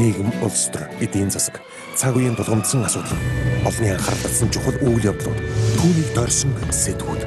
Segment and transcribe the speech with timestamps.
[0.00, 1.60] нийгэм, улс төр, эдийн засаг,
[1.94, 3.20] цаг үеийн тулгамдсан асуудал,
[3.68, 5.40] олонний анхаарал татсан чухал үйл явдлууд,
[5.76, 7.22] түүнийг дорсон сэдвүүд.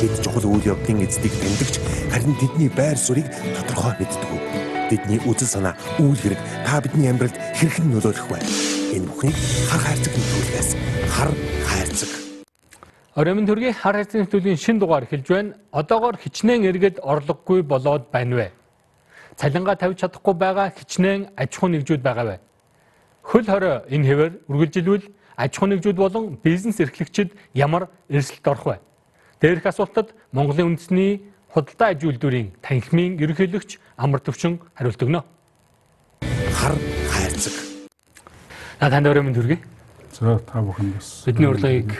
[0.00, 1.76] Бид чухал үйл явдлын эздийг тэмдэгч
[2.08, 4.32] харин тэдний байр суурийг тодорхой мэддэг.
[4.88, 8.40] Бидний үзэл санаа, үйл хэрэг та бидний амьдралд хэрхэн нөлөөлөх вэ?
[8.96, 9.36] Энэ бүхнийг
[9.68, 10.70] хар хайрцаг нөлөөлөхөөс
[11.12, 11.30] хар
[11.68, 12.10] хайрцаг
[13.16, 15.56] Оройн төргийн хар хайрцаг нэвтрүүлгийн шин дугаар эхэлж байна.
[15.72, 18.48] Одоогоор хичнээн эргэд орлогогүй болоод байна вэ?
[19.36, 22.36] Цалингаа тавьж чадахгүй байгаа хичнээн аж ахуй нэгжүүд байгаа вэ?
[23.20, 25.06] Хөл хорой энэ хэвээр үргэлжилвэл
[25.36, 28.76] аж ахуй нэгжүүд болон бизнес эрхлэгчид ямар эрсдэлд орох вэ?
[29.44, 31.20] Дээрх асуултад Монголын үндэсний
[31.52, 35.20] худалдаа аж үйлдвэрийн танхимын ерөнхийлөгч Амар төвчин хариулт өгнө.
[36.56, 36.72] Хар
[37.12, 37.52] хайрцаг.
[38.80, 39.60] За танд оройн төргий.
[40.16, 41.92] За та бүхэнд бас бидний урлагийг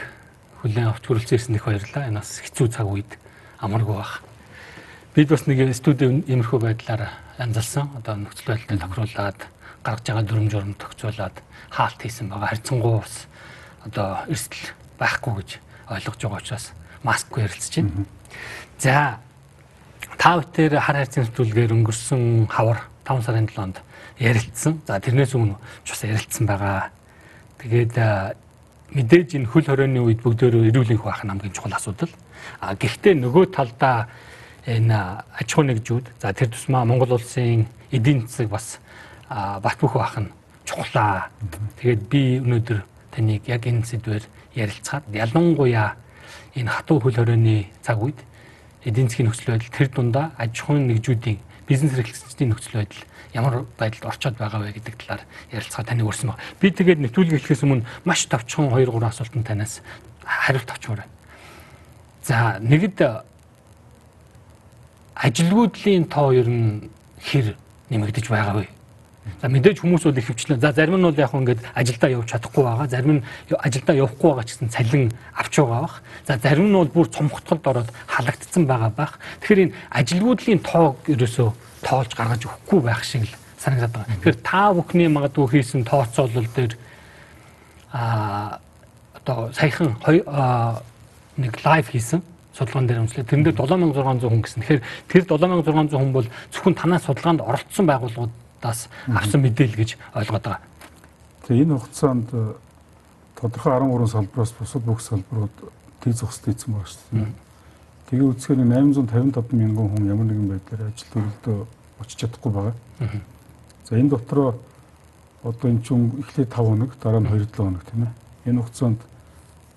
[0.61, 2.09] хүлээн авч хүрэлцэн ирсэн их баярлалаа.
[2.09, 3.17] Энэ бас хэцүү цаг үед
[3.61, 4.25] амаргүй баг.
[5.13, 7.89] Бид бас нэг студид иймэрхүү байдлаар янзалсан.
[7.97, 9.39] Одоо нөхцөл байдлыг тохируулаад
[9.83, 11.35] гаргаж байгаа дүрм журм тохицуулаад
[11.69, 12.49] хаалт хийсэн байгаа.
[12.51, 13.27] Харьцангуй бас
[13.85, 15.49] одоо эрсдэл байхгүй гэж
[15.89, 16.65] ойлгож байгаа учраас
[17.03, 18.05] маскгүй ярилцж байна.
[18.79, 19.19] За
[20.17, 23.77] та бүхэн хар хайрцаг төлгээр өнгөрсөн хавар 5 сарын 7-нд
[24.19, 24.81] ярилцсан.
[24.87, 26.91] За тэрнээс өмнө ч бас ярилцсан байгаа.
[27.61, 27.95] Тэгээд
[28.97, 32.11] мэдээж энэ хөл хорионы үед бүгдөө эрүүл энх байх нь хамгийн чухал асуудал.
[32.59, 34.07] А гэхдээ нөгөө талдаа
[34.67, 38.79] энэ аж ахуй нэгжүүд за тэр тусмаа Монгол улсын эдийн засаг бас
[39.31, 40.29] бат бөх байх нь
[40.67, 41.31] чухлаа.
[41.79, 42.83] Тэгээд би өнөөдөр
[43.15, 44.27] таныг яг энэ сэдвээр
[44.59, 45.95] ярилцахад ялангуяа
[46.59, 48.19] энэ хатуу хөл хорионы цаг үед
[48.83, 54.05] эдийн засгийн нөхцөл байдал тэр дундаа аж ахуй нэгжүүдийн бизнес эрхлэгчдийн нөхцөл байдал ямар байдалд
[54.11, 56.39] орчод байгаа вэ гэдэг талаар ярилцгаа таны өрсөн баг.
[56.59, 59.79] Би тэгээд нэвтрүүлэг эхлэхээс өмнө маш товчхон 2 3 асуултанд танаас
[60.23, 61.13] хариулт авчмаар байна.
[62.23, 62.99] За нэгд
[65.17, 67.57] ажилгүйдлийн тоо ер нь хэр
[67.89, 68.67] нэмэгдэж байгаа вэ?
[69.41, 70.61] За мэдээж хүмүүс бол их хөвчлээ.
[70.61, 72.87] За зарим нь бол яг ингээд ажилдаа явж чадахгүй байгаа.
[72.87, 76.01] Зарим нь ажилдаа явахгүй байгаа гэсэн цалин авч байгаа бах.
[76.25, 79.19] За зарим нь бол бүр цомхтолд ороод халагдсан байгаа бах.
[79.41, 81.49] Тэгэхээр энэ ажилгүйдлийн тоо ерөөсөө
[81.83, 84.13] тоолж гаргаж өгөхгүй байх шиг л санагдаад байгаа.
[84.21, 86.73] Тэгэхээр та бүхний магадгүй хийсэн тооцоолол дээр
[87.91, 88.59] а
[89.13, 89.97] одоо саяхан
[91.37, 92.21] нэг лайв хийсэн
[92.57, 93.29] судалгаан дээр үнслээ.
[93.29, 94.61] Тэрэн дээр 7600 хүн гэсэн.
[94.65, 100.65] Тэгэхээр тэр 7600 хүн бол зөвхөн танаас судалгаанд оролцсон байгууллагуудаас авсан мэдээлэл гэж ойлгоод байгаа.
[101.45, 102.27] Тэгээ энэ хугацаанд
[103.37, 105.55] тодорхой 13 салбараас бусад бүх салбарууд
[106.01, 107.31] тэг зогсд ийцэн байгаа шүү дээ.
[108.09, 111.57] Тэгээ үзэхээр 855 мянган хүн ямар нэгэн байдлаар ажил төрөлдөө
[112.01, 112.75] очиж чадахгүй байгаа.
[113.85, 114.57] За энэ дотроо
[115.43, 118.13] одоо эн чинь эхлээд 5 хоног, дараа нь 2-7 хоног тийм ээ.
[118.49, 118.99] Энэ хугацаанд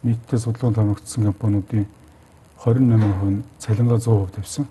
[0.03, 1.87] нийтдээ судалгаанд хамрагдсан компаниудын
[2.65, 4.67] 28% нь цалингаа 100% тавьсан.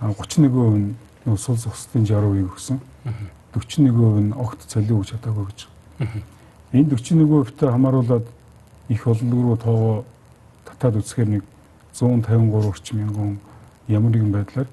[0.00, 0.94] Аа 31% нь
[1.26, 2.80] нөө сул зохистын 60% өгсөн.
[3.54, 5.68] 41% нь огт цалин өгч чадаагүй гэж.
[6.72, 8.26] Энэ 41%-тэй хамааруулаад
[8.88, 10.04] их олон руу тоогоо
[10.64, 11.44] татаад үзэхээр нэг
[11.94, 13.38] 153 орчим мянган
[13.88, 14.68] ямар нэгэн байдлаар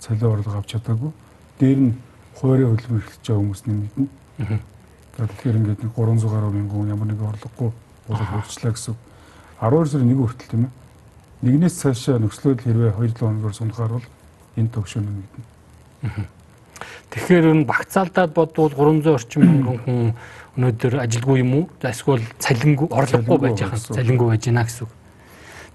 [0.00, 1.12] цалин орлого авч чадаагүй.
[1.58, 1.94] Дээр нь
[2.34, 4.08] хуурийн хөдөлмөр эхэлж байгаа хүмүүс нэмэгдэнэ.
[5.14, 7.70] За тэгэхээр ингээд нэг 300 гаруй мянган ямар нэгэн орлогогүй
[8.08, 8.96] болов хурцлаа гэсэн.
[9.60, 10.72] 12 сарын 1 хүртэл тийм ээ.
[11.42, 14.06] Нэгнээс цаашаа нөхцөл байдал хэрвээ 2-7 хоногор сунахаар бол
[14.56, 16.26] энэ төвшөө нэмэгдэнэ.
[17.10, 20.00] Тэгэхээр энэ багцаалдаад бодвол 300 орчим мянган хүн
[20.58, 21.64] өнөөдөр ажилгүй юм уу?
[21.82, 24.92] За эсвэл цалингүй орлогогүй байж байгаа цалингүй байж байна гэсэн үг.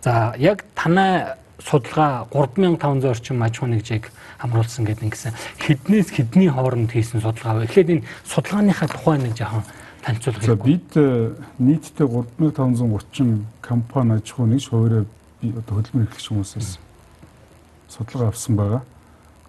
[0.04, 6.92] За яг танай судалгаа 3500 орчим аж ахуй нэгжийг хамруулсан гэдэг ингэсэн хэднээс хэдний хооронд
[6.92, 7.68] хийсэн судалгаа вэ?
[7.68, 9.64] Эхлээд энэ судалгааныхаа тухай нэг жоохон
[10.04, 10.64] танилцуулах хэрэгтэй.
[10.64, 15.04] Бид э, нийтдээ 3530 компани аж ахуй нэгж хуваараа
[15.42, 16.70] одоо хөдөлмөр эрхлэгч хүмүүсээс
[17.90, 18.84] судалгаа авсан байгаа.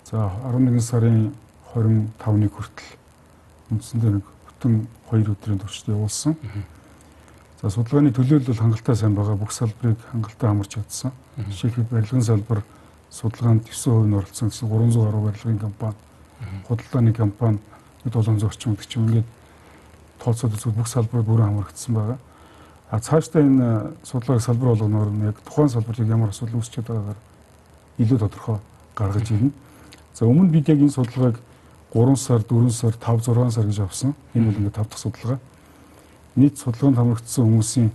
[0.04, 1.32] За 11 сарын
[1.74, 2.90] 25-ны хүртэл
[3.74, 6.36] үндсэндээ нэг бүтэн 2 өдрийн туршид явуулсан.
[7.60, 9.36] За судалгааны төлөөлөл бол хангалттай сайн байгаа.
[9.36, 11.12] Бүх салбарыг хангалттай хамарч чадсан.
[11.36, 12.62] Жишээлбэл барилгын салбар
[13.10, 15.98] судалгаанд 9% нь оролцсон гэсэн 300 гаруй барилгын компани,
[16.68, 17.58] худалдааны компани
[18.04, 19.28] 700 орчим гэдэг чинь ингээд
[20.22, 22.18] тооцоод үзвэл бүх салбарууд бүрэн хамрагдсан байгаа.
[22.90, 27.20] А цаашдаа энэ судалгааг салбар болгоноор нь яг тухайн салбарт ямар асуудал үүсчихэд байгаагаар
[28.02, 28.58] илүү тодорхой
[28.98, 29.50] гаргаж ирнэ.
[30.14, 31.38] За өмнө бид яг энэ судалгааг
[31.94, 34.14] 3 сар, 4 сар, 5, 6 сар гэж авсан.
[34.34, 35.38] Энэ бол ингээд 5 дахь судалгаа
[36.34, 37.90] нийт судалгаанд хамрагдсан хүмүүсийн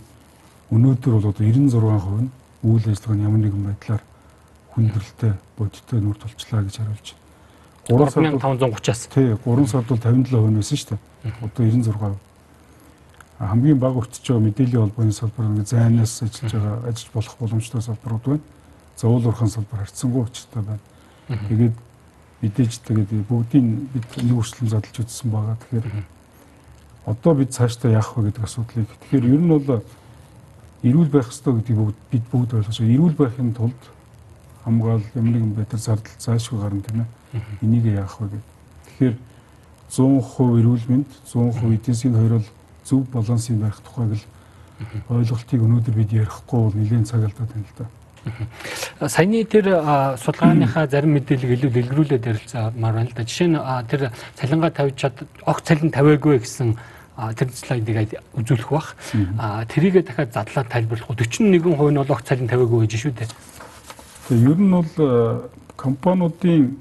[0.72, 2.30] өнөөдөр бол одоо 96% нь
[2.64, 4.02] үйл ажиллагааны ямар нэгэн байдлаар
[4.72, 7.24] хүндрэлтэй бодиттой нүр тулчлаа гэж харуулж байна.
[7.86, 9.06] 3530-аас.
[9.12, 11.00] Тий, 3 сард бол 57% байсан шүү дээ.
[11.44, 12.16] Одоо 96%.
[13.38, 18.24] Хамгийн бага өтөж байгаа мэдээллийн холбооны салбар нэг зайнаас ажиллаж байгаа ажиллаж болох боломжтой салбарууд
[18.24, 18.44] байна.
[18.96, 20.80] За уул уурхайн салбар харьцангуй учиртай байна.
[21.28, 21.76] Тэгээд
[22.40, 25.56] мэдээж тэгээд бүгдийн бид нэг үрчлэн задлж үзсэн байгаа.
[25.68, 25.86] Тэгэхээр
[27.06, 28.88] одоо бид цаашдаа яах вэ гэдэг асуудлыг.
[28.88, 29.84] Тэгэхээр ер нь бол
[30.82, 32.94] эрүүл байх ёстой гэдгийг бүгд бид бүгд ойлгож байгаа.
[32.96, 33.82] Эрүүл байхын тулд
[34.64, 37.42] хамгаал ямар нэгэн байдлаар зардал заашгүй гарна тийм ээ.
[37.62, 38.44] Энийг яах вэ гэдэг.
[38.86, 39.14] Тэгэхээр
[39.92, 42.42] 100% эрүүл мэнд 100% эдийн засгийн хоёр
[42.86, 44.24] зөв балансын барих тухайг л
[45.10, 47.86] ойлголтыг өнөөдөр бид ярихгүй бол нэлээд цаг алдаад байна л да.
[49.08, 49.66] Саяны тэр
[50.18, 53.24] судалгааныхаа зарим мэдээлэл илүү дэлгэрүүлээд ярилцаамаар байна л да.
[53.24, 54.00] Жишээ нь тэр
[54.34, 55.16] цалингаа тавьж чад
[55.46, 56.76] огт цалин тавиагүй гэсэн
[57.16, 58.96] тэр слайдыг үзүүлэх бах.
[59.72, 61.08] Тэрийгэ дахиад задлаад тайлбарлах.
[61.08, 63.30] 41% нь бол огт цалин тавиагүй гэж шүү дээ.
[64.28, 64.92] Тэгээ ер нь бол
[65.76, 66.76] компаниудын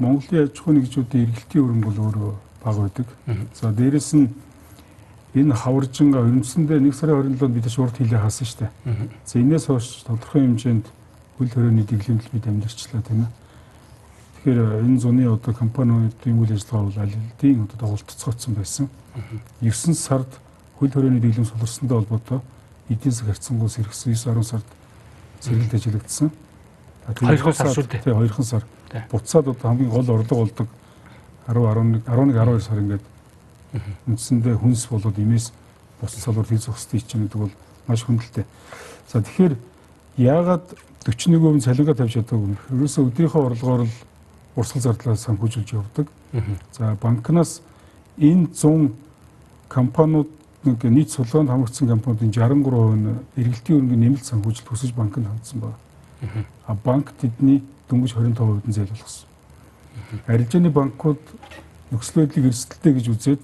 [0.00, 2.32] Монголын аж ахуйн нэгжүүдийн эргэлтийн өрн бол өөрөө
[2.64, 3.08] бага байдаг.
[3.52, 4.28] За дээрэс нь
[5.34, 8.70] энэ хаваржинга ерөнхийдөө 1 сарын 27-нд бид шуурд хилээ хаасан шүү дээ.
[9.24, 10.86] За энэс хойш тодорхой хэмжээнд
[11.38, 13.30] хөл хорионы дэглэмжл бид амьдарчлаа тийм ээ.
[14.42, 14.60] Тэгэхээр
[14.90, 18.88] энэ зуны одоо компаниудын үйл ажиллагаа бол аль хэдийн одоо дагуулццооцсон байсан.
[19.62, 20.30] 9 сард
[20.78, 22.40] хөл хорионы дэглэм суларсантай холбоотой
[22.88, 24.68] эдийн засаг харьцангуй сэргсэн 9 10 сард
[25.40, 26.30] сэргэлт ажиллагдсан.
[27.20, 28.02] Хоёрхан сар шүү дээ.
[28.02, 28.64] Тийм хоёрхан сар.
[29.10, 30.68] Буцаад одоо хамгийн гол орлого болдог
[31.46, 33.04] 10 11 11 12 сар ингээд
[34.06, 35.52] үндсэндээ хүнс болоод имээс
[36.00, 37.54] бус салбар хийж зогсдгийг чинь гэдэг бол
[37.86, 38.44] маш хүндэлтэй.
[39.08, 39.54] За тэгэхээр
[40.16, 40.66] яагаад
[41.04, 42.58] 41% цалингаа тавьж чадаагүй юм?
[42.70, 43.94] Ерөөсөө өдрийнхөө орлогоор л
[44.56, 46.06] урсгал зардлаа санхүүжүүлж явдаг.
[46.72, 47.62] За банкнаас
[48.18, 48.92] энэ 100
[49.68, 50.28] компаниуд
[50.64, 56.44] нэг нийт судалгаанд хамрагдсан компаниудын 63% нь эргэлтийн өрнгийн нэмэлт санхүүжилт хүсэж банкнд хандсан байна.
[56.66, 59.28] А банк тэдний дөнгөж 25% нь зээл болгосон.
[60.26, 61.20] Арилжааны банкуд
[61.90, 63.42] нөхцөл байдлыг эрсдэлтэй гэж үзээд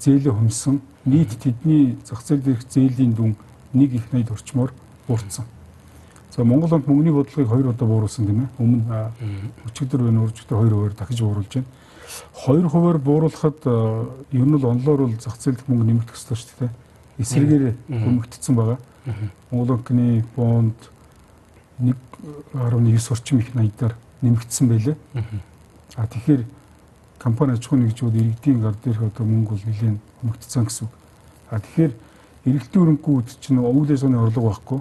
[0.00, 3.36] зээлээ хөмсөн нийт тэдний зах зээл дээрх зээлийн дүн
[3.72, 4.72] нэг их найд орчмоор
[5.06, 5.44] буурсан.
[6.30, 8.48] За Монгол банк мөнгөний бодлогыг хоёр удаа бууруулсан тийм ээ.
[8.58, 9.10] Өмнө
[9.70, 11.66] өчигдөр байна өчигдөр хоёр хувиар дахиж бууруулж байна.
[12.34, 13.60] Хоёр хувиар бууруулахад
[14.32, 16.72] ер нь л онлоор бол зах зээл дэх мөнгө нэмэгдэх ёстой шүү дээ.
[17.18, 18.78] Эсрэгээр нэмэгдсэн байгаа.
[19.50, 20.78] Монгол банкны бонд
[21.78, 24.96] 1.9 орчим их найдаар нэмэгдсэн байлээ.
[25.96, 26.42] А тэгэхээр
[27.24, 30.92] компани аж ахуйн нэгжүүд иргэдийн гар дээрх одоо мөнгө бол нэлээд хөнгөгдсөн гэсэн үг.
[31.48, 31.92] А тэгэхээр
[32.44, 34.80] эргэлтийн өрөнгүүд чинь өвөл ажиллагааны орлого байхгүй.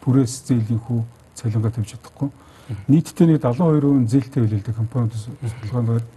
[0.00, 1.04] Түрээс зээлийн хүү
[1.36, 2.32] цалингаа тавьж чадахгүй.
[2.88, 6.08] Нийтдээ нэг 72% зээлтэй да компаниуд судалгаанд байна.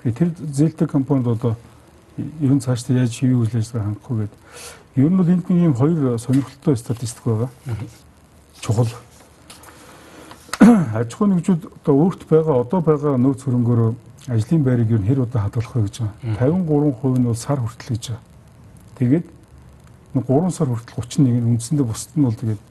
[0.00, 1.52] Тэгэхээр тэр зээлтэй компанид одоо
[2.16, 4.40] ер нь цаашдаа яаж хэвийн үйл ажиллагаа хангах вэ гэдэг.
[5.04, 7.50] Ер нь бол энд ийм хоёр сонирхолтой статистик байгаа.
[8.64, 8.88] Чухал.
[10.96, 15.48] Аж ахуйн нэгжүүд одоо өөрт байгаа одоо байгаа нөөц хөрөнгөөрөө ажлын байрыг юу хэр удаа
[15.48, 16.36] хадгалах вэ гэж байгаа.
[16.36, 18.22] 53% нь бол сар хүртэл гэж байгаа.
[19.00, 19.26] Тэгээд
[20.14, 22.62] 3 сар хүртэл 31 нь үндсэндээ бусд нь бол тэгээд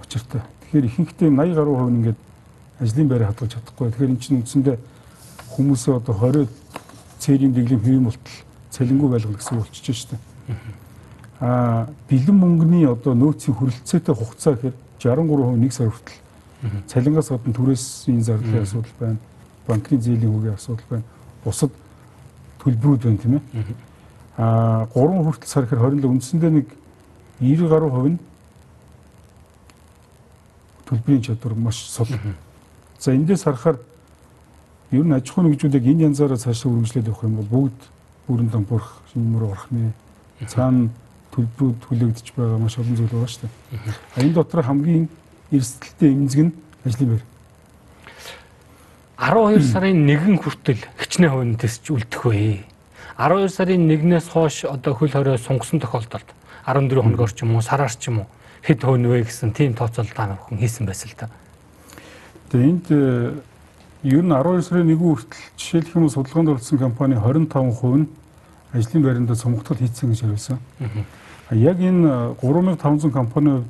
[0.00, 0.40] учиртай.
[0.64, 2.20] Тэгэхээр ихэнхдээ 80 гаруй хувь нь ингээд
[2.80, 3.90] ажлын байрыг хадгалж чадахгүй.
[3.92, 4.76] Тэгэхээр эн чинь үндсэндээ
[5.52, 6.48] хүмүүсээ одоо 20
[7.20, 8.36] цэрийн дэглэм хэвийн мултал
[8.72, 10.16] цалингүй байлгах гэсэн болчихж штэ.
[11.44, 16.24] Аа бэлэн мөнгөний одоо нөөцийн хүрэлцээтэй хугацаа гэхээр 63% нэг сар хүртэл
[16.88, 19.20] цалингаас гадна түрээсийн зардлын асуудал байна
[19.66, 21.04] банкны зээлийн хүүгийн асуудал байна.
[21.44, 21.70] Бусад
[22.60, 23.42] төлбөрүүд байна тийм ээ.
[24.36, 26.68] Аа 3 хүртэл сар ихэр 27 үндсэндээ нэг
[27.40, 28.18] 90 гаруй хувь нь
[30.86, 32.08] төлбөрийн чадвар маш сул.
[32.98, 33.78] За эндээс харахаар
[34.90, 37.80] ер нь аж ахуйн нэгжүүдийг энэ янзаараа цаашаа үргэлжлээд явах юм бол бүгд
[38.28, 39.92] бүрэн дампуурах шинмөр орох нэ.
[40.46, 40.88] Цаана
[41.32, 44.24] төлбөрүүд хүлээгдэж байгаа маш олон зүйл байгаа шүү дээ.
[44.24, 45.08] Энэ дотор хамгийн
[45.50, 46.52] эрсдэлтэй эмзэг нь
[46.84, 47.24] ажлын байр.
[49.14, 52.66] 12 сарын 1 хүртэл хичнээн хувийнтээс ч үлдэх вэ.
[53.14, 56.26] 12 сарын 1-ээс хойш одоо хөл хорой сунгасан тохиолдолд
[56.66, 58.28] 14 хоногор ч юм уу сараар ч юм уу
[58.66, 61.30] хэд хувь вэ гэсэн тийм тооцоолол охин хийсэн байсан л та.
[62.50, 63.38] Тэгээ энд э,
[64.02, 68.10] ер нь 12 сарын 1 хүртэл жишээлх юм судалгаанд орсон компани 25% нь
[68.74, 70.58] ажлын байранда цомгтол хийцэн гэж хариулсан.
[71.54, 73.62] Яг энэ 3500 э, компани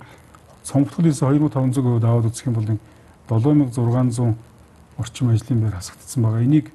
[0.65, 2.81] цомгтол хийсэн 2500% аваад үзэх юм бол
[3.29, 4.41] 7600
[4.99, 6.43] орчим ажлын байр хасагдсан байгаа.
[6.43, 6.71] Энийг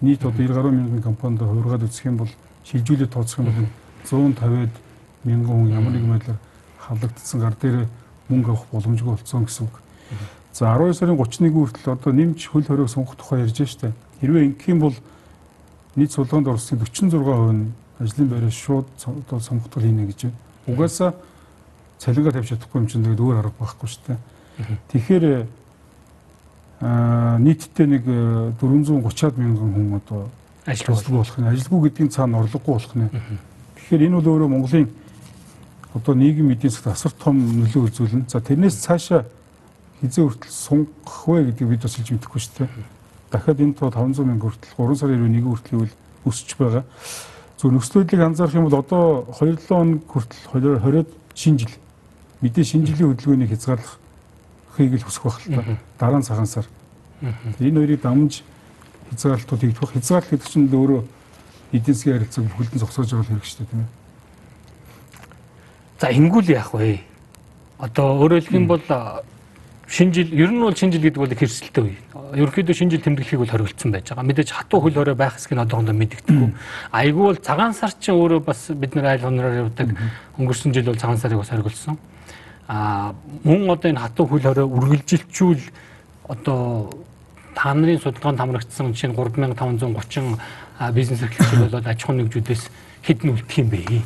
[0.00, 2.30] нийт одоо 90 гаруй мянган компанид хувиргаад үзэх юм бол
[2.64, 3.68] шилжүүлээд тооцох юм бол
[4.04, 4.70] 150-д
[5.24, 6.40] мянган хүн ямар нэгэн байдлаар
[6.78, 7.86] халагдсан гар дээр
[8.28, 9.80] мөнгө авах боломжгүй болсон гэсэн үг.
[10.52, 13.92] За 12 сарын 31 хүртэл одоо нэмж хөл хориг сонгох тухай ярьж штэ.
[14.20, 14.96] Хэрвээ ингэх юм бол
[15.96, 20.38] нийт судалгаанд орсон 46% нь ажлын байраас шууд одоо сонгогдол хийнэ гэж байна.
[20.66, 21.14] Угаасаа
[21.98, 24.16] цалингаа тавьж чадахгүй юм чинь тэгээд өөр арга байхгүй штэ.
[24.92, 25.46] Тэгэхээр
[26.80, 28.02] нийтдээ нэг
[28.58, 30.28] 430-аад мянган хүн одоо
[30.66, 33.08] ажилгүй болох нь ажилгүй гэдгийн цаана орлогогүй болох нь.
[33.76, 34.88] Тэгэхээр энэ бол өөрөө Монголын
[35.94, 38.28] одоо нийгэм эдийн засагт асар том нөлөө үзүүлнэ.
[38.28, 39.24] За тэрнээс цаашаа
[40.00, 42.68] хизээ хүртэл сунгах вэ гэдгийг бид бас хэлж мэдэхгүй шүү дээ.
[43.30, 45.92] дахиад энэ тоо 500 мянга хүртэл 3 сарын 91 хүртэл үл
[46.26, 46.84] өсөж байгаа.
[47.58, 51.74] Зөв нөхцөл байдлыг анзаарах юм бол одоо 2-7 хоног хүртэл 20-д шинэ жил
[52.42, 53.52] мэдээ шинэ жилийн хөдөлгөөнийг
[54.74, 55.78] хязгаарлахыг л хүсэх байх л та.
[55.98, 56.66] Дараа нь цагаан сар.
[57.60, 58.42] Энэ хоёрыг дамж
[59.10, 59.78] хязгаарлалтууд хийх.
[59.78, 61.02] Хязгаарлалт гэдэг чинь өөрөө
[61.72, 63.90] эдийн засгийн харилцааг бүхэлдэн зогсоож байгаа хэрэг шүү дээ тийм ээ.
[66.00, 67.00] За ингүүл яах вэ?
[67.78, 68.82] Одоо өөрөөр хэлэх юм бол
[69.86, 71.98] шинэ жил ер нь бол шинэ жил гэдэг бол хэрсэлтэй үе.
[72.34, 74.26] Ерөнхийдөө шинэ жил тэмдэглэхийг бол хориглосон байж байгаа.
[74.26, 76.50] Мэдээж хатуу хөл хорой байх хэсгийг одоохондоо мэддэггүй.
[76.90, 79.94] Айгүй бол цагаан сар чинь өөрөө бас бид нар айл хонороор явдаг.
[80.38, 81.98] Өнгөрсөн жил бол цагаан сарыг бас хориглосон.
[82.68, 85.62] Аа мөн одоо энэ хатуу хөл хорой үргэлжилчүүл
[86.28, 86.90] одоо
[87.54, 90.40] та нарын судалгаанд хамрагдсан жишээ нь 3530
[90.96, 92.62] бизнес эрхлэгчид болоод аж ахуйн нэгжүүдээс
[93.04, 94.02] хэд нь үлдэх юм бэ?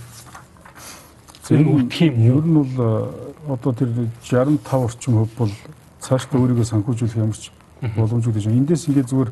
[1.49, 3.15] Энэ үлдэх юм ер нь бол
[3.49, 3.89] одоо тэр
[4.27, 5.53] 65 орчим хувь бол
[6.03, 7.55] цаашдаа өөрийгөө санхүүжүүлэх ямар ч
[7.97, 8.61] боломжгүй гэж байна.
[8.61, 9.31] Эндээс ингээд зүгээр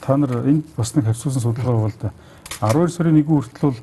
[0.00, 2.10] та нар энд бас нэг хавцуулсан судалгаа байгаа л да.
[2.60, 3.78] 12 сарын 1 хүртэл бол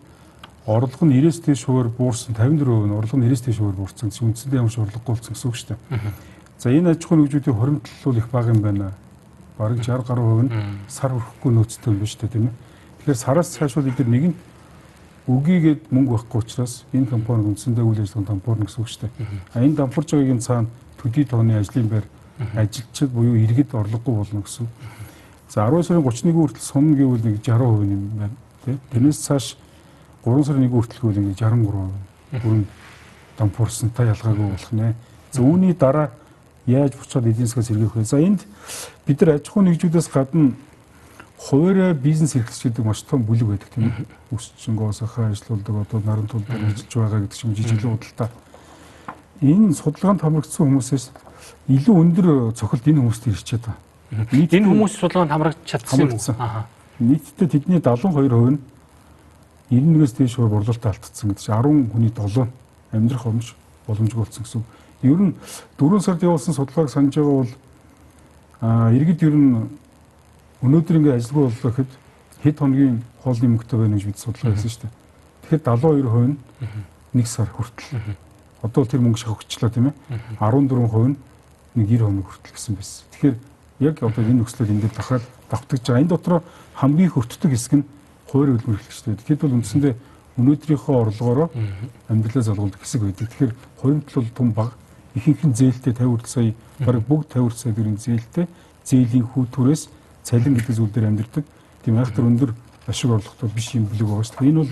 [0.65, 4.27] орлого нь 90-с дээш хувиар буурсан 54% нь орлого нь 90-с дээш хувиар буурсан гэсэн
[4.29, 6.13] үндсэндээ ямар ч орлогогүй болсон гэсэн үг шүү дээ.
[6.61, 8.91] За энэ аж ахуйн нэгжүүдийн хуримтлал бол их бага юм байна.
[9.57, 10.53] Бараг 60 гаруй хувь нь
[10.87, 12.53] сар өрөхгүй нөөцтэй юм байна шүү дээ тийм ээ.
[13.01, 14.33] Тэгэхээр сараас цааш бол эдгээр нэгэн
[15.25, 19.13] үгийгээд мөнгө байхгүй учраас энэ компани үндсэндээ үйл ажиллагаанд дампуурна гэсэн үг шүү дээ.
[19.53, 20.69] А энэ дампуурж байгаагийн цаана
[21.01, 22.05] төдий тооны ажлын байр
[22.53, 24.67] ажилчид буюу иргэд орлогогүй болно гэсэн.
[25.49, 28.35] За 10 сарын 31 хүртэл сум гэвэл нэг 60% юм байна.
[28.91, 29.57] Тэрнээс цааш
[30.25, 32.65] 3 сарын 1 хүртэл гэвэл нэг 63% бүрэн
[33.37, 34.93] дампуурсантай ялгаагүй болох нэ.
[35.31, 36.11] За үүний дараа
[36.67, 38.05] яаж буцаад эдийн засгаас сэргээх вэ?
[38.05, 38.45] За энд
[39.07, 40.53] бид нар аж ахуйн нэгжүүдээс гадна
[41.41, 44.05] хуваарь бизнес эрхлэгч гэдэг маш том бүлэг байдаг тийм ээ.
[44.29, 48.29] Өсчөнгөө сахаа ажиллаулдаг одоо наран тул дээр ажиллаж байгаа гэдэг чинь жижиг худалдаа.
[49.41, 51.05] Энэ судалгаанд хамрагдсан хүмүүсээс
[51.65, 54.37] илүү өндөр цохилт энэ хүмүүст ирчээд байна.
[54.37, 55.33] Энэ хүмүүс судалгаанд
[56.29, 56.69] уу?
[57.01, 58.59] Нийтдээ тэдний 72% нь
[59.71, 62.51] 91-ээс дээш хувь борлуулалт алдсан гэдэг чинь 10 хүний 7
[62.91, 63.55] амьдрах өмч
[63.87, 64.63] боломжгүй болсон гэсэн.
[65.07, 65.35] Ер нь
[65.79, 67.51] 4 сард явуулсан судалгааг санаж байгаа бол
[68.91, 69.71] иргэд ер нь
[70.59, 71.91] өнөөдөр ингээд ажилгүй боллоо гэхэд
[72.43, 74.93] хэд хоногийн хоолны мөнгөтэй байна гэж бид судалгаа хийсэн шүү дээ.
[75.47, 76.37] Тэгэхээр 72% нь
[77.15, 78.17] нэг сар хүртэл.
[78.61, 79.95] Одоо тэр мөнгө шахагчлаа тийм ээ.
[80.37, 81.17] 14% нь
[81.79, 83.07] нэг 90 хоног хүртэл гэсэн байсан.
[83.15, 83.35] Тэгэхээр
[83.87, 86.01] яг одоо энэ нөхцөлөд энэ дээр дахиад давтагдж байгаа.
[86.03, 86.43] Энэ дотор
[86.75, 87.85] хамгийн хөртдөг хэсэг нь
[88.31, 89.19] хувийн хөлбөмбөлөгчтэй.
[89.19, 89.93] Тэгэхэд бол үндсэндээ
[90.39, 91.49] өнөөдрийнхөө орлогоороо
[92.07, 93.27] амьдралаа залгуулдаг хэсэг байдаг.
[93.27, 94.71] Тэгэхээр хувимтал бол том баг
[95.15, 98.45] ихэнх нь зээлтэй 50 хүртэл сая бараг бүгд 50 хүртэл сая төгрөгийн зээлтэй
[98.87, 99.83] зээлийн хүү түрээс
[100.23, 101.45] цалин гэдэг зүйл дээр амьдардаг.
[101.83, 102.51] Тийм айхтар өндөр
[102.87, 104.47] ашиг орлоготой биш юм бүлэг байгаа шүү.
[104.47, 104.71] Энэ бол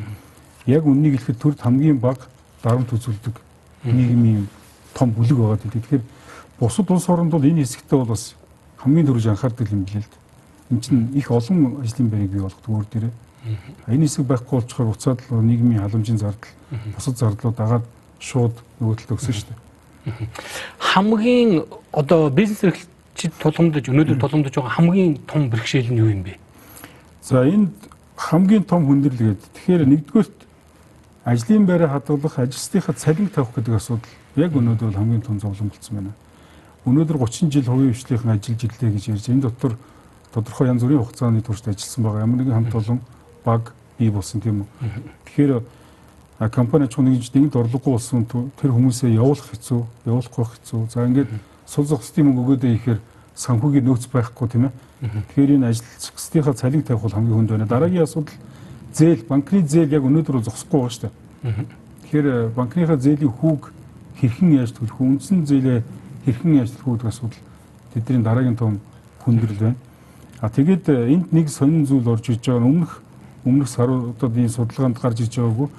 [0.66, 2.24] яг үннийг хэлэхэд төрд хамгийн бага
[2.64, 3.36] дарамт үзүүлдэг
[3.84, 4.48] нийгмийн
[4.96, 5.84] том бүлэг байгаа гэдэг.
[5.84, 6.04] Тэгэхээр
[6.60, 8.36] бусад улс оронд бол энэ хэсэгтээ бол бас
[8.80, 10.24] хамгийн түрүүж анхаардаг юм билээ л дээ.
[10.72, 13.14] Энд чинь их олон ажлын байрыг бий болгодог өөр дээрээ.
[13.88, 16.52] Энэ хэсэг байхгүй болчоор уцаад л нийгмийн халамжийн зардал,
[16.96, 17.86] бусад зардлууд дагаад
[18.20, 20.28] шууд нөгөө талд өгсөн шүү дээ.
[20.80, 26.24] Хамгийн одоо бизнес эрхлэлт чи тулгамдж өнөөдөр тулгамдж байгаа хамгийн том бэрхшээл нь юу юм
[26.24, 26.36] бэ?
[27.24, 27.72] За энд
[28.20, 29.48] хамгийн том хүндрэл гэдэг.
[29.56, 30.40] Тэгэхээр нэгдүгээрт
[31.24, 35.96] ажлын байраа хадгалах, ажилчдынхаа цалинг тавих гэдэг асуудал яг өнөөдөр бол хамгийн том зовлон болсон
[35.96, 36.14] байна.
[36.86, 39.78] Өнөөдөр 30 жил хувийн хвшлийн ажиллаж ирлээ гэж ярьж энэ дотор
[40.34, 42.24] тодорхой янз бүрийн хугацааны туршид ажилласан байгаа.
[42.24, 43.00] Ямар нэгэн хамт олон
[43.50, 44.70] баг бий болсон тийм үү.
[45.26, 45.52] Тэгэхээр
[46.54, 50.82] компани ч нэг нэгд орлогогүй болсон тэр хүмүүсээ явуулах хэцүү, явуулахгүй хэцүү.
[50.94, 51.34] За ингээд
[51.66, 53.00] сул зохистын мөнгө өгөөдөө ихээр
[53.36, 54.74] санхүүгийн нөөц байхгүй тийм ээ.
[55.00, 57.68] Тэгэхээр энэ ажилчдынхаа цалин тавих бол хамгийн хүнд байна.
[57.68, 58.36] Дараагийн асуудал
[58.94, 61.16] зээл, банкны зээл яг өнөөдөр бол зогсохгүй байгаа шүү дээ.
[62.10, 63.72] Тэгэхээр э, банкныхаа зээлийн хүүг
[64.20, 65.80] хэрхэн яаж төлөх, үндсэн зээлээ
[66.26, 67.44] хэрхэн яаж төлөх гэдэг асуудал
[67.94, 68.80] тэдний дараагийн том
[69.24, 69.80] хүндрэл байна.
[70.42, 73.00] А тэгээд э, энд нэг сонин зүйл орж иж байгаа өмнөх
[73.46, 75.70] өмнөх саруудад энэ судалгаанд гарч иж байгаагүй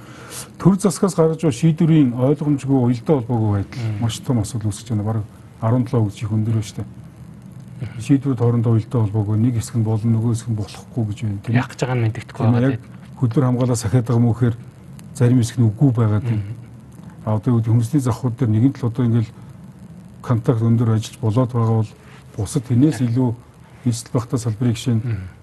[0.59, 5.05] төр засгаас гарч байгаа шийдвэрийн ойлгомжгүй уялдаа холбоогүй байдал маш том асуудал үүсэж байна.
[5.05, 5.25] Бараг
[5.61, 6.89] 17 гэж их өндөр байна шүү дээ.
[8.01, 11.41] Шийдвэрүүд хоорондоо уялдаа холбоогүй нэг хэсэг нь болно нөгөө хэсэг нь болохгүй гэж байна.
[11.45, 11.55] Тийм.
[11.57, 12.85] Яг гэж байгаа нь мэддэхгүй байгаа тийм.
[13.21, 14.57] Хөдлөр хамгаалаа сахиад байгаа гэхээр
[15.17, 16.41] зарим хэсэг нь үгүй байгаа тийм.
[17.25, 19.33] А одоо хүмүүсийн завхууд дээр нэгэн л одоо ингээл
[20.23, 21.93] контакт өндөр ажиллаж болоод байгаа бол
[22.37, 23.31] бусад тэрнээс илүү
[23.85, 25.01] нийслэл багтаа салбарыг шин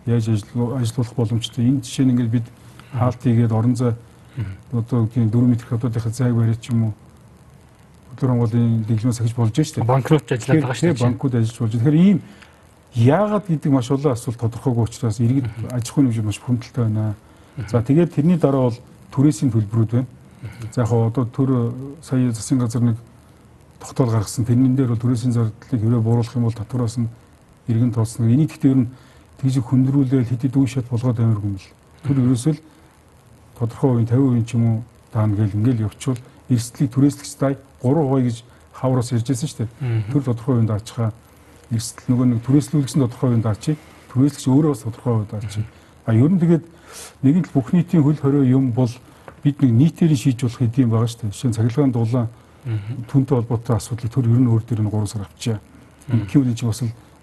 [0.08, 1.66] яаж ажиллуулах боломжтой.
[1.68, 2.48] Энэ жишээ нь ингээд бид
[2.94, 3.94] хаалт хийгээд орон зай
[4.72, 6.94] одоо тийм 4 м хотуудынхаа зайг барьж ч юм уу
[8.16, 9.84] хөдөлгөөн хамгааллын дэглэмээс ахиж болж штэ.
[9.84, 10.94] Банкрот ажиллаад байгаа штэ.
[10.98, 11.74] Банкуд ажиллаж болж.
[11.74, 12.22] Тэгэхээр ийм
[12.96, 17.16] яагаад гэдэг маш олон асуулт тодорхойгүй учраас иргэд аж ахуйн хэмжээ маш хүндэлтэй байна.
[17.70, 18.78] За тэгээд тэрний дараа бол
[19.14, 20.08] түрээсийн төлбөрүүд байна.
[20.74, 22.98] За яг одоо төр сая засгийн газар нэг
[23.80, 24.46] тогтоол гаргасан.
[24.46, 27.10] Тэрнэн дээр бол түрээсийн зардлыг хэрэг бууруулах юм бол татвараас нь
[27.68, 28.26] иргэн тооцно.
[28.26, 28.90] Энийг гэхдээ ер нь
[29.42, 31.70] тэгж хөндрүүлээл хэд хэд үе шат болгоод амир юм л.
[32.04, 32.62] Тэр ерөөсөө л
[33.58, 34.78] тодорхой үеийн 50% ч юм уу
[35.14, 38.38] даана гэл ингээл явчвал эрсдлийг түрээслэгч дай 3% гэж
[38.74, 39.70] хавраас ярьж байсан шүү дээ.
[40.14, 41.10] Тэр тодорхой үеийн даачхаа
[41.72, 43.78] эрсдэл нөгөө нэг түрээслүүлсэн тодорхой үеийн даачийг
[44.14, 45.66] түрээслэгч өөрөө бас тодорхой үеийн даачийг.
[46.06, 46.66] А ер нь тэгээд
[47.22, 48.92] нэгэн л бүх нийтийн хөл хорио юм бол
[49.44, 51.34] бид нэг нийтээр шийдж болох хэдийн байгаа шүү дээ.
[51.34, 52.28] Жишээ нь цахилгаан дулаан
[53.12, 55.60] түнтэй холбоотой асуудлыг төр ер нь өөр дээр нь 3 сар авчаа.
[56.32, 56.82] Кивлийн чинь бас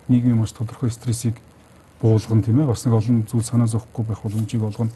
[0.08, 1.36] нийгмийн маш тодорхой стрессийг
[2.00, 4.90] буулган тийм ээ бас нэг олон зүйл санаа зовхгүй байх боломжийг олгоно.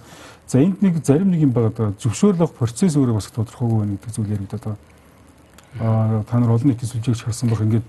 [0.47, 4.15] За энд нэг зарим нэг юм байгаа даа зөвшөөрлөх процесс өөрөө бас тодорхойгүй байна гэдэг
[4.15, 4.79] зүйл яригдаад байгаа.
[5.81, 7.87] Аа та нар олон нийтийн сүлжээгч харсан бах ингээд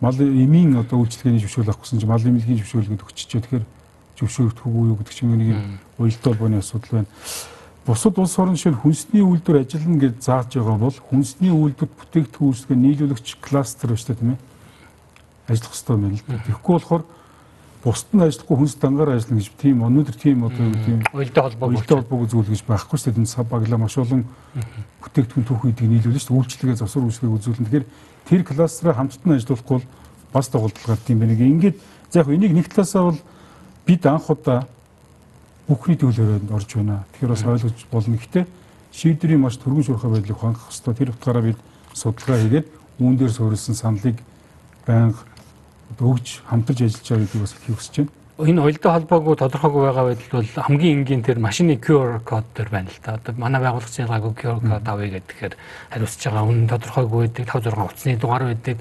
[0.00, 3.66] мал эмийн одоо үйлчлэгээний зөвшөөрөл авах гэсэн чинь мал эмнэлгийн зөвшөөрөл гэдэг өччихөө тэгэхээр
[4.16, 5.62] зөвшөөрөгдөхгүй юу гэдэг чинь нэг юм
[5.98, 7.08] уялдаа холбооны асуудал байна.
[7.86, 12.82] Бусад улс орн шиг хүнсний үйлдвэр ажиллана гэж зааж байгаа бол хүнсний үйлдвэр бүтээгдэхүүн үйлчлэгээ
[12.82, 14.40] нийлүүлэгч кластер байна шүү дээ тийм ээ.
[15.46, 16.42] Ажиллах хэрэгтэй байна л да.
[16.50, 17.02] Тэгэхгүй болохоор
[17.86, 21.96] бусд нь ажиллахгүй хүнс дангаар ажиллана гэж тийм өнөөдөр тийм одоо тийм уялдаа холбоо уялдаа
[22.02, 23.22] холбоог зүйл гэж байхгүй шүү дээ.
[23.22, 24.26] Энэ сав баглаа маш олон
[25.06, 26.40] бүтээгдэхүүн түүх үйдийг нийлүүлнэ шүү дээ.
[26.42, 27.66] Үйлчлэгээ засвар үйлчлэгийг үзүүлнэ.
[27.70, 27.86] Тэгэхээр
[28.26, 29.86] тэр кластераа хамтдаа ажиллахгүй бол
[30.34, 31.38] бас тоглолт гард юм байна.
[31.38, 31.76] Ингээд
[32.10, 33.20] за яг энийг нэг талаасаа бол
[33.86, 34.66] бид анх удаа
[35.70, 37.06] бүхний төлөөрөнд орж байна.
[37.14, 38.18] Тэгэхээр бас ойлгож болно.
[38.18, 38.44] Гэхдээ
[38.90, 40.94] шийдвэрийн маш түргэн шуурхай байдлыг хангах хэрэгтэй.
[41.06, 41.58] Тэр утгаараа бид
[41.94, 42.66] судалгаа хийгээд
[42.98, 44.18] үүн дээр суурилсан саналыг
[44.82, 45.22] байнга
[46.00, 50.32] өгж хамтарч ажиллаж байгаа гэдгийг бас хэлхийг хүсэж байна энэ уялдаа холбоогүй тодорхойгүй байгаа байдал
[50.36, 53.16] бол хамгийн энгийн тэр машины QR код төр байна л та.
[53.16, 55.56] Одоо манай байгууллагын гайгүй QR код авъя гэхээр
[55.88, 58.76] хариуцж байгаа үнэн тодорхойгүй байдаг 5 6 утасны дугаар байдаг.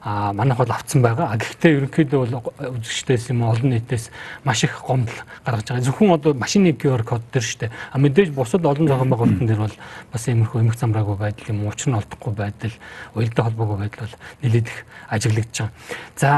[0.00, 1.34] А манайх бол авцсан байгаа.
[1.34, 4.14] Гэхдээ ерөнхийдөө бол үзэгчдээс юм олон нийтээс
[4.46, 5.84] маш их гомдол гаргаж байгаа.
[5.90, 7.74] Зөвхөн одоо машины QR код төр шүү дээ.
[7.90, 9.76] А мэдээж бусад олон зохион байгуулалтын дээр бол
[10.14, 12.74] бас иймэрхүү эмх замраагүй байдал юм учир нь олдохгүй байдал
[13.18, 14.78] уялдаа холбоогүй байдал бол нэлээд их
[15.10, 15.74] ажиглагдж байгаа.
[16.16, 16.30] За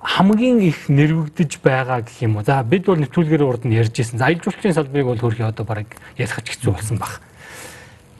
[0.00, 2.44] хамгийн их нэрвэгдэж байгаа гэх юм уу.
[2.44, 4.18] За бид бол нэвтрүүлгээр урд нь ярьж ирсэн.
[4.18, 7.20] За аялал жуулчлалын салбарыг бол хөрхи одоо бараг ярих ч хэцүү болсон баг.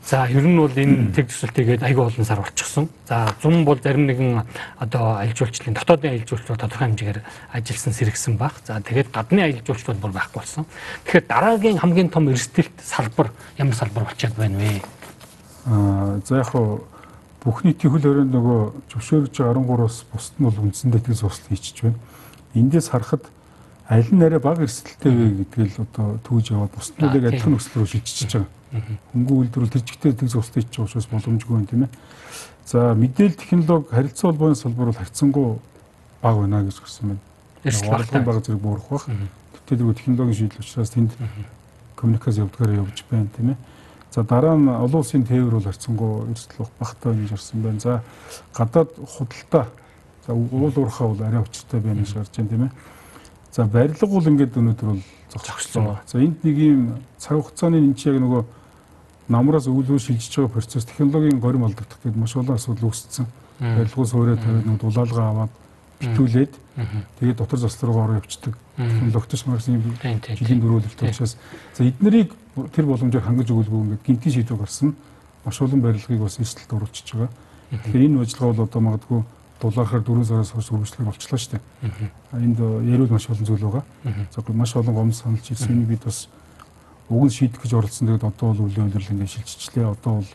[0.07, 2.89] За ер нь бол энэ тэг төсөлтийгээд айгүй олон сар болчихсон.
[3.11, 4.47] За зун бол зарим нэгэн
[4.79, 7.21] одоо аялал жуулчлалын дотоодын аялал жуулчлал тодорхой хэмжээгээр
[7.53, 8.55] ажилласан сэргсэн баг.
[8.63, 10.67] За тэгээд гадны аялал жуулчлал бүр байхгүй болсон.
[11.11, 14.83] Тэгэхээр дараагийн хамгийн том эрсдэлт салбар ямар салбар болчиход байна вэ?
[15.67, 16.87] Аа за яг хуу
[17.47, 21.99] бүх нийтийн хөл хорионд нөгөө зөвшөөрж 13-аас бусд нь бол үндсэндээ тэг зурсал хийчихэж байна.
[22.59, 23.31] Эндээс харахад
[23.87, 27.87] аль нь арай бага эрсдэлтэй вэ гэдгийг л одоо түүж яваад бусднуудыг адилхан нөхцөл рүү
[27.87, 28.51] шилжиж байгаа.
[29.15, 31.95] Хөнгөн үйлдвэрлэл тэр чигтээ тэг зурсал хийчих учраас боломжгүй юм тийм ээ.
[32.67, 35.63] За мэдээлэл технологи харилцаа холбооны салбар бол хайцсангуу
[36.19, 37.23] бага байна гэж хэлсэн байна.
[37.63, 39.07] Эрсдэл бага зэрэг буурах бах.
[39.07, 41.15] Тэгтээ нөгөө технологийн шийдэл учраас тэнд
[41.95, 43.59] коммуникац явдгаараа явж байна тийм ээ.
[44.17, 47.81] За дараа нь олон улсын тээвэр бол харьцангуй эрсдэл багтаа гэж харсан байна.
[47.81, 48.01] За
[48.57, 49.69] гадаад худалдаа
[50.25, 52.73] за уул уурхаа бол арай өчтэй байна гэж харж байна тийм ээ.
[53.53, 55.03] За барилга бол ингээд өнөөдөр бол
[55.37, 56.01] зогсчихлоо.
[56.09, 58.43] За энд нэг юм цаг хугацааны энэ чинь яг нөгөө
[59.29, 63.29] намраас өвлөө шилжиж байгаа процесс технологийн горим олдогдох гэдэг маш олон асуудал үүссэн.
[63.61, 65.53] Барилгын суурэ тавиад нэг дулаалгаа аваад
[66.01, 66.53] битүүлээд
[67.21, 68.57] тэгээд дотор заслар руу ороо явцдаг.
[68.81, 71.37] Технологич марсан юм жилийн дөрвөлөлт учраас
[71.77, 74.97] за эднэрийг тэр боломжоор хангаж өгүүлгүй ингээд гинтийн шийдвэр гарсан
[75.45, 77.31] маш олон барилгыг бас эрсдэлд оруулчихж байгаа.
[77.71, 79.21] Тэгэхээр энэ ажиллагаа бол одоо магадгүй
[79.61, 81.63] дулаархаар 4 сараас хойш үргэлжлэх болчихлоо шүү дээ.
[82.33, 83.85] Энд яриул маш олон зүйл байгаа.
[84.33, 85.73] За маш олон гомдол саналж ирсэн.
[85.73, 86.29] Энийг бид бас
[87.11, 88.09] нь шийдэх гэж оролцсон.
[88.09, 89.87] Тэгээд одоо бол үлийн удирдал ингээд шилжчихлээ.
[89.87, 90.31] Одоо бол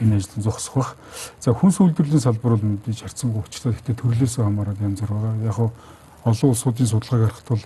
[0.00, 0.96] энэ ажил зогсох бах.
[1.40, 3.72] За хүнс үйлдвэрлэлийн салбар бол мэдээж харцсангүй учиртай.
[3.72, 5.34] Гэхдээ төрлөөсөө хамаарат янз бүр байгаа.
[5.46, 5.58] Яг
[6.24, 7.64] олон улсуудын судалгааг харахад бол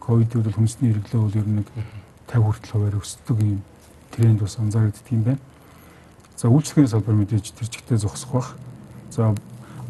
[0.00, 1.64] ковидд бол хүнсний хэрэглээ бол ер нь
[2.28, 3.62] 50 хүртэл хуваар өсдөг юм
[4.12, 5.38] тренд бас анзаарэгддэг юм байна.
[6.36, 8.56] За үйлчлэгийн салбар мэдээж тэр чигтээ зогсох бах.
[9.10, 9.34] За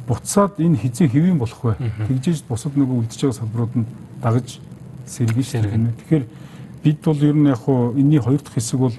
[0.07, 1.77] буцаад энэ хизээ хэвэн болох вэ?
[2.09, 3.87] Тэгжээж бусад нөгөө үлдэж байгаа салбарууд нь
[4.23, 4.49] дагаж
[5.05, 5.93] сэргэн сэргэн.
[6.01, 6.25] Тэгэхээр
[6.83, 8.97] бид бол ер нь яг хуу энэний хоёр дахь хэсэг бол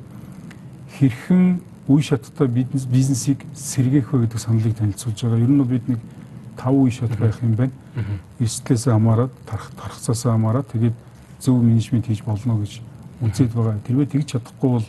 [1.00, 5.42] хэрхэн үе шаттай бизнес бизнесийг сэргээх вэ гэдэг саналыг танилцуулж байгаа.
[5.42, 6.00] Ер нь бид нэг
[6.60, 7.74] 5 үе шат байх юм байна.
[8.38, 10.94] Эрсдлээс хамаарат, тарах тархацаас хамаарат тэгээд
[11.42, 12.86] зөв менежмент хийж болно гэж
[13.22, 13.80] үзээд байгаа.
[13.86, 14.88] Тэрвээ тэгж чадахгүй бол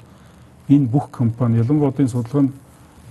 [0.68, 2.52] энэ бүх компани ялангуяа энэ судалгаанд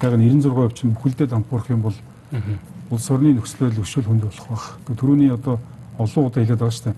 [0.01, 1.97] яг 96% чинь бүхэлдээ дампуурах юм бол
[2.89, 4.65] улс орны нөхцөл байдал өшөөл хүнд болох байх.
[4.87, 5.59] Төрөний одоо
[5.97, 6.97] олон удаа хэлээд байгаа шүү дээ.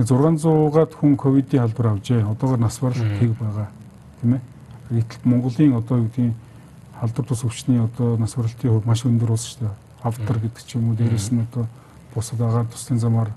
[0.00, 2.24] 600-аад хүн ковидын халдвар авжээ.
[2.24, 3.68] Одоогор нас барал тэг байгаа.
[4.22, 4.40] Тийм ээ
[4.90, 6.34] Гэтэл Монголын одоо юу гэдгийг
[6.98, 9.74] халдвар тус өвчтний одоо нас баралтын хувь маш өндөр улс шүү дээ.
[10.02, 11.70] Автор гэдэг ч юм уу дээрэс нь одоо
[12.10, 13.30] бусад агаар туслын замаар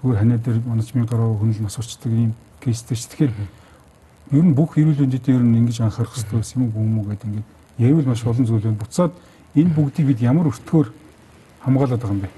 [0.00, 3.08] зүгээр ханаа дээр менежмент гараа хөнл нас орчдөг ийм кейстэй ш.
[3.08, 3.32] Тэгэхээр
[4.32, 7.48] ер нь бүх эрүүл мэндэд ер нь ингэж анхаарах хэрэгтэй байсан юм уу гэдэг ингээд
[7.78, 8.82] яавал маш олон зүйл байна.
[8.82, 9.12] Буцаад
[9.54, 10.88] энэ бүгдийг бид ямар өртгөөр
[11.64, 12.30] хамгаалаад байгаа юм бэ?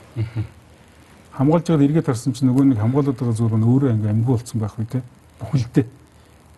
[1.41, 4.59] хамгаалж байгаад эргээд харсан чинь нөгөө нэг хамгаалаад байгаа зүйл нь өөрөө ингээм амьгүй болсон
[4.61, 5.01] байх үү те.
[5.41, 5.87] Бүхэлдээ.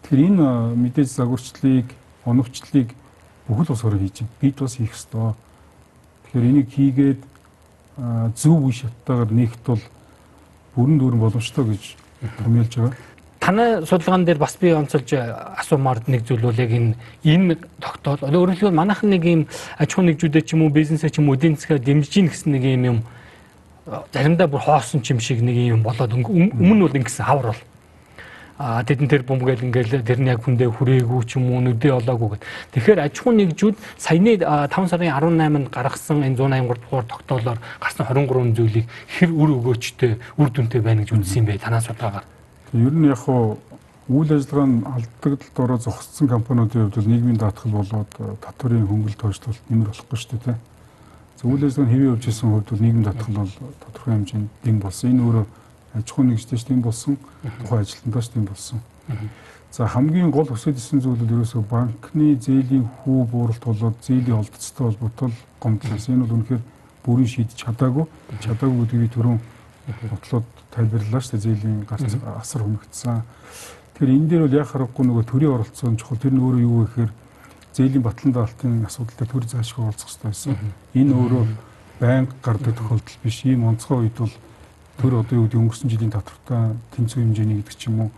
[0.02, 1.88] Тэгэхээр энэ мэдээж загварчлалыг,
[2.26, 2.88] оновчлалыг
[3.46, 4.36] бүхэл ус хороо хийж байна.
[4.40, 5.34] Бид бас хийх ёстой.
[6.26, 7.22] Тэгэхээр энийг хийгээд
[8.34, 9.82] зөв үе шаттайгаар нэгт бол
[10.74, 11.82] бүрэн дүүрэн боломжтой гэж
[12.42, 12.96] томьёолж байгаа.
[13.42, 15.12] Танай судалгаан дээр бас би онцолж
[15.58, 16.94] асуумаар нэг зүйл бол яг энэ
[17.26, 19.42] энэ тогтоол өөрөөр хэлбэл манайхан нэг юм
[19.82, 22.54] аж ахуй нэгжүүдэд ч юм уу бизнесээ ч юм уу эдийн засгаа дэмжиж гин гэсэн
[22.54, 22.98] нэг юм юм
[24.14, 27.62] заримдаа бүр хоосон ч юм шиг нэг юм болоод өмнө бол ингэсэн хавар бол
[28.62, 32.38] а тэдэн тэр бомбгээл ингээл тэр нь яг хүндээ хүрээгүй ч юм уу нүдээ олоогүй
[32.38, 32.46] гэд.
[32.78, 38.54] Тэгэхээр аж ахуй нэгжүүд саяны 5 сарын 18-нд гаргасан энэ 183 дугаар тогтоолоор гарсан 23
[38.54, 38.86] зүйлийг
[39.18, 42.41] хэр үр өгөөчтэй үр дүнтэй байна гэж үзсэн юм бэ танаас судалгаагаар.
[42.72, 43.58] Ер нь яг хуу
[44.08, 49.88] үйл ажиллагаа нь алдагдлалд ороо зогссон компаниудын хувьд нийгмийн даатгал болоод татварын хөнгөлөлт хойшлуулалт нэмэр
[49.92, 50.56] болохгүй шүү дээ.
[51.36, 53.52] За үйл ажиллагаа нь хэвээ явж исэн хувьд бол нийгмийн даатгал бол
[53.84, 55.10] тодорхой хэмжээнд дэм болсон.
[55.12, 55.46] Энэ өөрөө
[56.00, 57.16] аж ахуй нэгжтэйч тийм болсон,
[57.60, 58.78] тухайн ажилтнаас тийм болсон.
[59.72, 64.92] За хамгийн гол өсөж исэн зүйл бол ерөөсөө банкны зээлийн хүү бууралт болоод зээлийн олдцтой
[64.92, 66.62] холбоотой гомдлоос энэ бол үнэхээр
[67.04, 68.04] бүрийн шийдэж чадаагүй.
[68.40, 69.40] Чадаагүй гэдгийг түрүүн
[70.12, 73.22] бодлоод тайлбарлаа шүү дээ зээлийн гарц асар хөнөгдсөн.
[73.92, 77.12] Тэгэхээр энэ дээр бол яг харахгүй нөгөө төрийн оролцоо чухал тэр нь өөрөө юу гэхээр
[77.76, 80.56] зээлийн батлан даалтын асуудалтай төр заашгүй уулзах хэрэгтэй байсан.
[80.96, 81.44] Энэ өөрөө
[82.00, 83.38] байнга гардаг тохиолдол биш.
[83.44, 84.34] Ийм онцгой үед бол
[84.96, 88.10] төр одоо юу гэдэг өнгөрсөн жилийн татвартай тэнцүү хэмжээний гэдэг ч юм уу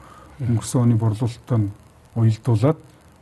[0.43, 1.71] өнгөрсөн оны борлуулалтаа нь
[2.15, 2.79] уялдуулад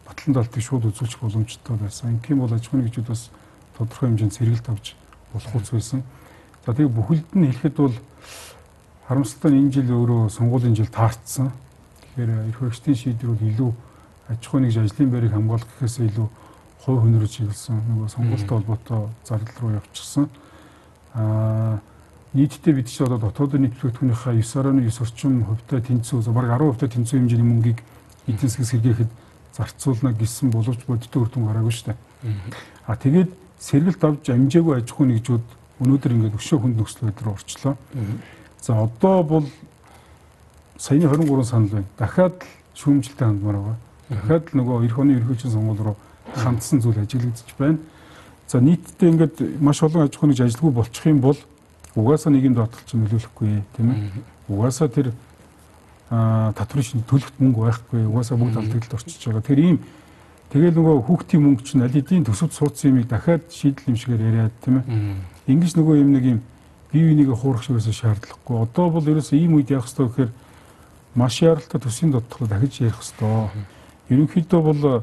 [0.06, 2.20] батлан даалтыг шууд үзүүлчих боломжтой байсан.
[2.20, 3.28] Тийм бол аж ахуй нэгжүүд бас
[3.76, 4.96] тодорхой хэмжээнд сэргэлт авч
[5.32, 6.02] болох үс байсан.
[6.64, 7.96] За тэгээ бүхэлд нь хэлэхэд бол
[9.08, 11.52] харамсалтай энэ жил өөрөө сонгуулийн жил таарцсан.
[12.14, 13.70] Тэгэхээр эрх хөрөгчдийн шийдвэрүүд илүү
[14.30, 16.28] аж ахуй нэгж ажлын байрыг хамгаалах гэхээс илүү
[16.82, 20.28] хувь хүнрүү чиглэсэн нөгөө сонгуультай холбоотой зардал руу явчихсан.
[21.14, 21.78] Аа
[22.32, 27.16] нийтдээ бид ч одоо дотоодын нийт бүтээгдэхүүнийхээ 9.9 орчим хувьтай тэнцүү, бараг 10% та тэнцүү
[27.20, 27.78] хэмжээний мөнгийг
[28.24, 29.10] эдийн засгаас сэргээхэд
[29.52, 31.98] зарцуулна гэсэн боловч бодиттой үр дүн гараагүй шүү дээ.
[32.88, 35.46] А тэгээд сэргэлт авч амжаагүй аж ахуй нэгжүүд
[35.84, 37.74] өнөөдөр ингээд өшөө хүнд нөхцөл байдал руу орчлоо.
[38.62, 39.44] За одоо бол
[40.78, 41.86] саяны 23 санал байна.
[41.98, 42.44] Дахиад
[42.78, 43.76] шүүмжлэлтэй хандмаар байгаа.
[44.08, 45.96] Дахиад нөгөө эх оны ерөнхийлөгчийн сонгуул руу
[46.34, 47.78] хандсан зүйл ажиглагдчих байна.
[48.46, 51.38] За нийтдээ ингээд маш олон аж ахуй нэгж ажилгүй болчих юм бол
[51.94, 54.10] угаасаа нийгэм даатгал чинь нөлөөлөхгүй тийм ээ.
[54.48, 55.10] Угаасаа тэр
[56.08, 58.06] татврын шинж төлөхт мөнгө байхгүй.
[58.06, 59.42] Угаасаа бүгд алдагдлалд орчиж байгаа.
[59.42, 59.78] Тэр ийм
[60.54, 64.54] тэгэл нөгөө хүүхдийн мөнгө чинь аль хэдийн төсөвд суудсан юмыг дахиад шийдэл юм шигээр яриад
[64.62, 65.16] тийм ээ.
[65.50, 66.40] Ингиж нөгөө юм нэг юм
[66.92, 68.56] бие бинийгээ хуурах шигээс шаардлагагүй.
[68.68, 70.30] Одоо бол ерөөсөө ийм үед явах хэрэгтэй гэхээр
[71.16, 73.64] маш яралтай төсвийн доттлоо дахиж ярих хэрэгтэй.
[74.12, 75.02] Ерөнхийдөө бол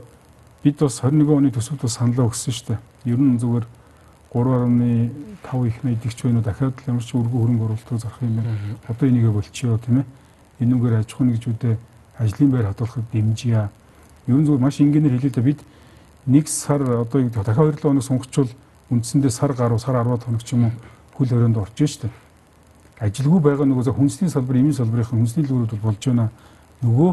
[0.63, 2.79] бид бас 21 оны төсөвд бас саналаа өгсөн шүү дээ.
[3.09, 3.65] Ер нь зүгээр
[4.29, 8.53] 3.5 их найдагч байна уу дахиад л ямар ч өргөн хөрөнгө оруулалтыг зарах юм байна.
[8.85, 10.05] Одоо энийгээ болчихё тийм ээ.
[10.61, 11.79] Энүүгээр аж ахуй нэгжүүдэд
[12.21, 13.69] ажлын байр хадгалахад дэмжийе.
[14.29, 15.59] Ер нь зүгээр маш энгийнээр хэлээ дээ бид
[16.29, 18.51] нэг сар одоо дахиад 2 хоног сунгачвал
[18.93, 20.73] үндсэндээ сар гаруй сар 10 хоног ч юм уу
[21.19, 22.09] хөл хорионд орж штэ.
[23.03, 26.31] Ажилгүй байгаа нөгөө хүнсний салбар, эмийн салбарын хүнсний лүүрүүд бол болж байна.
[26.79, 27.09] Нөгөө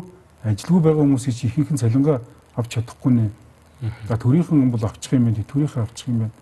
[0.47, 2.23] ажилгүй байгаа хүмүүсийг чи ихэнх нь цалингаа
[2.55, 3.31] авч чадахгүй нэ.
[4.09, 6.35] За төрийнхэн бол авчих юм байна, төрийнхээ авчих юм байна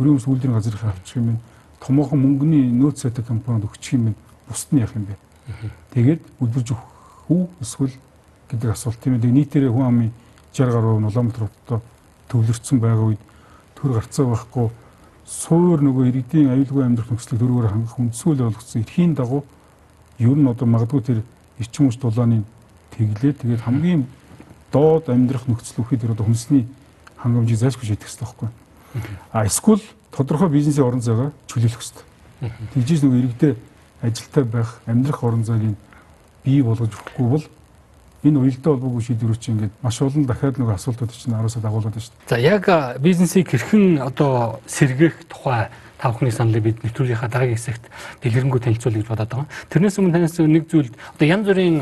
[0.00, 1.40] төрийн ус үйлдвэрийн газрынхаа авчих юм байна.
[1.80, 4.16] Томоохон мөнгөний нөөц сайтай компанид өгчих юм байна.
[4.48, 5.16] Бусд нь яах юм бэ?
[5.92, 7.92] Тэгээд үлдвэрж өгөх үү эсвэл
[8.48, 9.20] гэдэг асуулт юм.
[9.20, 10.12] Тэгээд нийтээрээ хүн амын
[10.56, 11.82] 60 гаруй нь Улаанбаатар хотод
[12.32, 13.22] төвлөрсөн байгаа үед
[13.76, 14.68] төр гарцаа байхгүй
[15.30, 19.46] суур нөгөө иргэдийн аюулгүй амьдрах нөхцөлийг дөрвөөр хангах үндсүүл болгоцсон эрхийн дагуу
[20.18, 21.18] ер нь одоо магадгүй тэр
[21.62, 22.42] эрчим хүч дулааны
[22.98, 24.10] тэглээ тэгээд хамгийн
[24.74, 26.66] доод амьдрах нөхцөл үхий тэр одоо хүнсний
[27.22, 28.48] хангамжийг зайлшгүй шийдэх хэрэгтэй байхгүй.
[29.30, 32.04] А эсвэл тодорхой бизнесийн орон зайгаа чөлөөлөх хэрэгтэй.
[32.74, 33.54] Тэгжиж нөгөө иргэдээ
[34.02, 35.78] ажилтаа байх, амьдрах орон зайг
[36.42, 37.44] бий болгож өгөхгүй бол
[38.24, 42.12] энэ уялдаа холбоогүй шийдвэр чинь ингээд маш олон дахиад нөгөө асуултууд чинь араасаа дагуулдаг шүү
[42.12, 42.28] дээ.
[42.28, 42.64] За яг
[43.00, 47.84] бизнесийг хэрхэн одоо сэргээх тухай тав хүний саналыг бид нэвтрүүлгийнхаа дараагийн хэсэгт
[48.24, 49.48] дэлгэрэнгүй танилцуулъя гэж бодоод байгаа.
[49.68, 51.76] Тэрнээс өмнө танаас нэг зүйл одоо янз бүрийн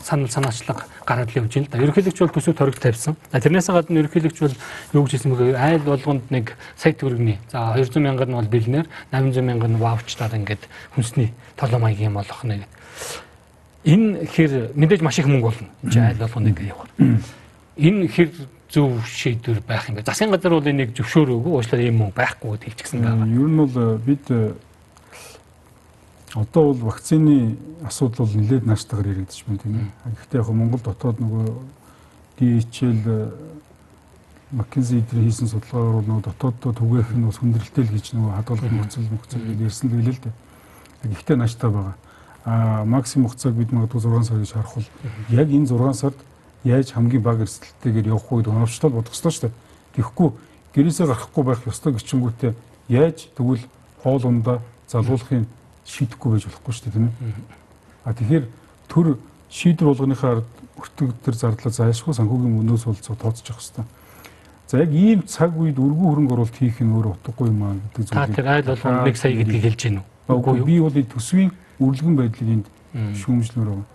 [0.00, 1.82] санал санаачлага гараад л явж байна л да.
[1.84, 3.16] Ерөнхийлөгч бол төсөв торог тавьсан.
[3.36, 4.56] Тэрнээс гадна ерөнхийлөгч бол
[4.96, 5.60] юу гэж хэлсэн бэ?
[5.60, 7.40] Айл болгонд нэг сая төгрөгийн.
[7.52, 10.64] За 200 мянга нь бол бэлнээр, 800 мянга нь ваучтаар ингээд
[10.96, 12.64] хүнсний толон маягийн болох нэг.
[13.84, 15.68] Энэ хэр мэдээж маш их мөнгө болно.
[15.84, 16.88] Энд айл болгоно ингээд явах.
[17.76, 18.30] Энэ хэр
[18.72, 20.08] зөв шийдвэр байх юм бэ?
[20.08, 23.28] Засгийн газар бол энийг зөвшөөрөөгүй уучлаарай ийм мөнгө байхгүй гэж хэлчихсэн байгаа.
[23.28, 24.54] Ер нь бол э, бид э,
[26.34, 29.88] одоо бол вакцины асуудал бол нэлээд нааштайгаар яригдчих байна тийм ээ.
[30.16, 31.46] Гэхдээ яг Монгол дотоод нөгөө
[32.40, 33.02] DHL
[34.54, 38.72] McKinsey эдгээр хийсэн судалгаагаар бол нөгөө дотооддоо түгээх нь бас хүндрэлтэй л гэж нөгөө хадгалах
[38.74, 40.34] нөхцөл нөхцөл гэж ярьсан л гэлээ л дээ.
[41.14, 41.94] Гэхдээ нааштай байгаа.
[42.44, 44.88] Максимум хугацааг бид магадгүй 6 сар гэж харах бол
[45.32, 46.18] яг энэ 6 сард
[46.64, 49.56] яаж хамгийн бага эрсдэлтэйгээр явах вэ гэдэг оновчтол бодох ёстой шүү дээ.
[49.96, 50.28] Тэгэхгүй
[50.76, 52.52] гэрээсээ гарахгүй байх ёстой гिचингүүтээ
[52.88, 53.64] яаж тэгвэл
[54.04, 55.48] хоол ундаа залуулахын
[55.88, 57.14] шийдэхгүй байж болохгүй шүү дээ тийм ээ.
[58.04, 58.44] А тэгэхээр
[58.92, 59.06] төр
[59.48, 60.44] шийдвэр болгоныхаа
[60.76, 63.84] өртөг төр зардлаа зайлшгүй санхүүгийн мөнөөс болцоо тооцож явах хэрэгтэй.
[64.68, 68.04] За яг ийм цаг үед өргөн хөрөнгө оруулалт хийх нь өөр утгагүй юм аа гэдэг
[68.08, 68.28] зүйлийг.
[68.28, 70.36] Та тэр айл болгон 1 сая гэдгийг хэлж гин үү?
[70.36, 73.86] Үгүй би бол төсвийн үргэлгэн байдлыг энд шүүмжлэмээр байна.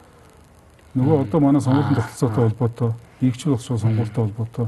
[0.95, 4.67] Нөгөө одоо манай сонгуулийн тогтолцоотой холбоотой, игчил болсоо сонгуультай холбоотой.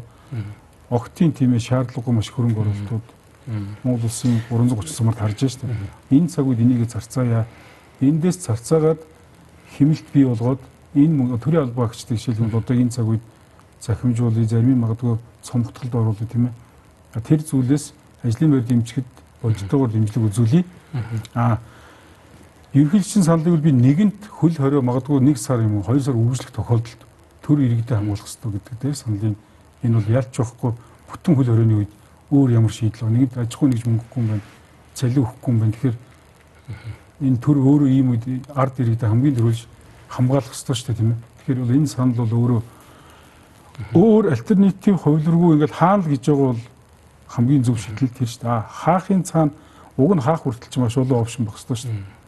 [0.89, 3.08] Огтын тийм ээ шаардлагагүй маш хөрөнгө оруулалтууд
[3.84, 6.17] Монгол улсын 330 сумаар харж байна шүү дээ.
[6.17, 7.47] Энэ цаг үед энийг зарцаая.
[8.00, 9.02] Эндээс зарцаагаад
[9.78, 10.62] хэмэлт бий болгоод
[10.93, 13.24] энэ төрийн албаа агчдын жишээлбэл одоо энэ цаг үед
[13.82, 17.21] захимжуулъя, зарим магадгүй цомгтголд оруулах тийм ээ.
[17.24, 17.93] Тэр зүйлээс
[18.24, 19.10] ажлын байр дэмжихэд
[19.41, 20.63] болжтойгоор дэмжлэг үзүүлье.
[21.34, 21.58] Аа
[22.73, 27.01] ерөнхийлөгчийн саналыг би нэгэнт хөл хорио магадгүй 1 сар юм уу 2 сар үргэлжлэх тохиолдолд
[27.43, 29.36] төр иргэдэд хамгаалах хэрэгтэй гэдэг дээр саналын
[29.84, 30.71] энэ бол ялч байхгүй
[31.12, 31.91] бүтэн хөл хорионы үед
[32.31, 34.45] өөр ямар шийдэл нэгэнт аж ахуй нэгж мөнгөгүй юм байна.
[34.95, 35.73] Цалин өгөхгүй юм байна.
[35.75, 35.97] Тэгэхээр
[37.27, 38.23] энэ төр өөрөө ийм үед
[38.55, 39.62] ард иргэдэд хамгийн дөрвөлж
[40.07, 41.19] хамгаалах хэрэгтэй шүү дээ тийм ээ.
[41.43, 42.62] Тэгэхээр бол энэ санал бол өөрөө
[43.99, 46.63] өөр альтернатив хувилргүй ингээд хаана л гэж байгаа бол
[47.36, 48.63] хамгийн зөв шийдэл тэр шүү дээ.
[48.79, 49.51] Хаахын цаана
[49.99, 52.20] уг нь хаах хүртэл ч маш олон опшн байх хэрэгтэй шүү дээ.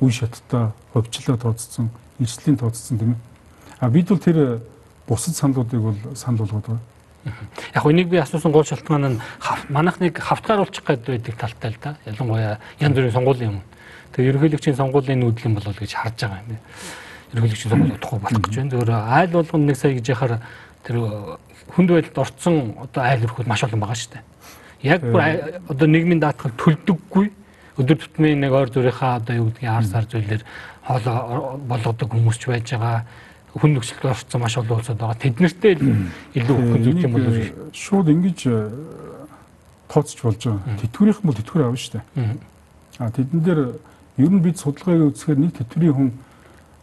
[0.00, 3.20] Үе шаттай, ховчлоо тооцсон, эрсдлийн тооцсон тийм ээ.
[3.80, 4.60] А бид бол тэр
[5.08, 6.82] бусад саналуудыг бол санал болгоод байгаа.
[7.74, 9.20] Яг энийг би асуусан гол шалтгаан нь
[9.68, 11.96] манайхныг хавтгааруулчих гээд байдаг талтай л да.
[12.06, 13.60] Ялангуяа янз бүрийн сонгуулийн юм.
[14.12, 16.58] Тэгээ ерөнхийлөгчийн сонгуулийн нүүдэл юм болов гэж харж байгаа юм.
[17.32, 18.70] Ерөнхийлөгчийн сонгуул утахгүй болох гэж байна.
[18.70, 20.40] Зөвөр айл болгоно нэг сая гэж яхаар
[20.84, 20.96] тэр
[21.74, 24.24] хүнд байдалд орцсон одоо айл өрхүүд маш олон байгаа шүү дээ.
[24.82, 25.22] Яг бүр
[25.68, 27.30] одоо нийгмийн даатгал төлдөггүй
[27.78, 30.42] өдөр тутмын нэг ойр зүрийнхаа одоо юу гэдгийг ар сар зүйлээр
[30.82, 33.06] хоолоо болгодог хүмүүс ч байж байгаа
[33.54, 35.22] хүн нөхцөлд орцсон маш олон улсууд байгаа.
[35.22, 37.28] Тэднэртэй илүү хүн зүйл юм бол
[37.72, 38.56] шууд ингэж э,
[39.88, 40.78] тооцч болж байгаа.
[40.82, 42.36] Тэтгэврийнхэн бол тэтгэвэр авна шүү дээ.
[42.98, 43.60] А тэдэн дээр
[44.18, 46.10] ер нь бид судалгааг үзэхээр нэг тэтгэврийн хүн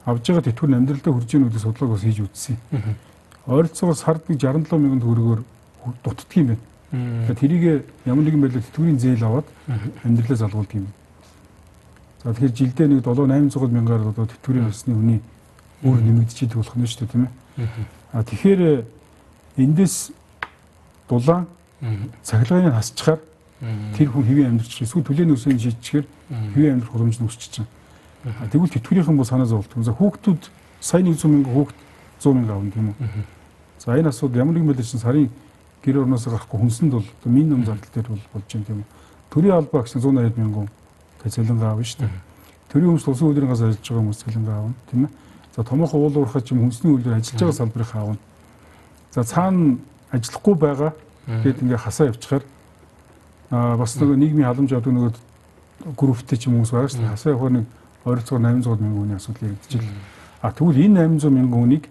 [0.05, 2.57] авж байгаа тэтгэвэр нь амьдралдаа хүрж ийн гэдэг судалгааг бас хийж үзсэн.
[3.45, 5.41] Ойролцоогоор сард нэг 67 мянган төгрөгөөр
[6.01, 6.63] дутдаг юм байна.
[6.91, 9.47] Тэрийг ямар нэгэн байдлаар тэтгэврийн зээл аваад
[10.03, 10.87] амьдралаа залгуулдаг юм.
[12.23, 15.19] За тэгэхээр жилдээ нэг 7 800 мянгаар одоо тэтгэврийн өсний хүний
[15.83, 17.67] өөр нэмэгдчихэд болох нь шүү дээ тийм ээ.
[18.13, 18.61] А тэгэхээр
[19.57, 20.11] эндээс
[21.09, 21.47] дулаан
[22.23, 23.19] цахилгааны хасчихаар
[23.93, 26.05] тэр хүн хэвийн амьдрч эсвэл төлөөний өсөний шийдчихээр
[26.53, 27.67] хэвийн амьдрах боломж нь өсч чинь.
[28.25, 29.69] А тэгвэл тэтгэврийнхэн бол санаа зовлт.
[29.83, 30.49] За хүүхдүүд
[30.81, 31.77] сая 100 мянган хүүхд
[32.21, 32.95] 100 мянга авна тийм үү.
[33.79, 35.29] За энэ асуудал ямар нэгэн байдлаар чинь сарын
[35.85, 38.83] гэр орноос гарахгүй хүнсэнд бол минимум зардал дээр бол болж байна тийм.
[39.29, 40.69] Төрийн албаа гэсэн 180 мянган
[41.29, 42.09] цалингаа авна шүү дээ.
[42.73, 45.11] Төрийн хүмүүс улсын хуулийн газар ажиллаж байгаа хүмүүс цалингаа авна тийм ээ.
[45.55, 48.17] За томоохон уул уурхай ч юм хүнсний үйлдвэр ажиллаж байгаа салбарыг аавна.
[49.11, 49.77] За цаана
[50.11, 50.91] ажиллахгүй байгаа
[51.43, 52.43] гэд ингээ хасаа явчихаар
[53.51, 55.13] аа бас нөгөө нийгмийн халамж авдаг нөгөө
[55.95, 57.13] групптэй ч юм хүмүүс байгаа шүү дээ.
[57.15, 57.65] Хасаа явахаар нэг
[58.05, 59.89] ойролцоогоор 800 мянган хүний асуудал яригдчихэл.
[60.41, 61.85] А тэгвэл энэ 800 мянган хүнийг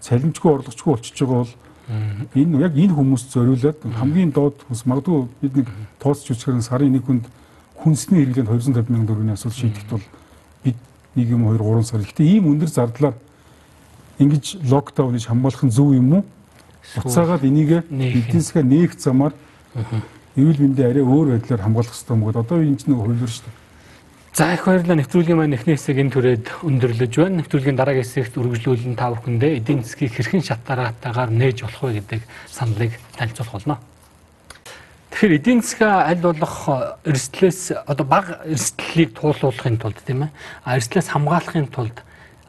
[0.00, 1.52] цалинжгүй орлогочгүй болчихж байгаа бол
[1.88, 7.04] энэ яг энэ хүмүүс зориулаад хамгийн доод хүмүүс магадгүй бид нэг тооцч үзэхээр сарын нэг
[7.08, 7.24] хүнд
[7.80, 10.04] хүнсний хэрэглээнд 250 мянган төгрөгийн асуудал шийдэхэд бол
[11.18, 12.00] нэг юм 2 3 сар.
[12.00, 13.16] Гэхдээ ийм өндөр зардлаар
[14.18, 16.24] ингэж локдауныг хамгаалах нь зөв юм уу?
[17.04, 19.34] Уцаагаад энийг эдийн засгаа нээх замаар
[20.36, 23.44] эрүүл мэндийн арай өөр байдлаар хамгаалах хэрэгтэй юм гээд одоо энэ ч нэг хөвлөр шүү
[23.46, 23.67] дээ.
[24.32, 27.40] За их баярлалаа нэвтрүүлгийн маань эхний хэсэг энэ түрээд өндөрлөж байна.
[27.42, 32.22] Нэвтрүүлгийн дараагийн хэсэгт үргэлжлүүлэн та бүхэндээ эдийн засгийг хэрхэн шат дараатаагаар нээж болох вэ гэдэг
[32.46, 33.76] саналыг танилцуулах болно.
[35.10, 36.56] Тэгэхээр эдийн засгаа аль болох
[37.02, 40.30] эрсдлээс одоо бага эрсдлийг туулуулахын тулд тийм ээ
[40.76, 41.96] эрсдлээс хамгаалахын тулд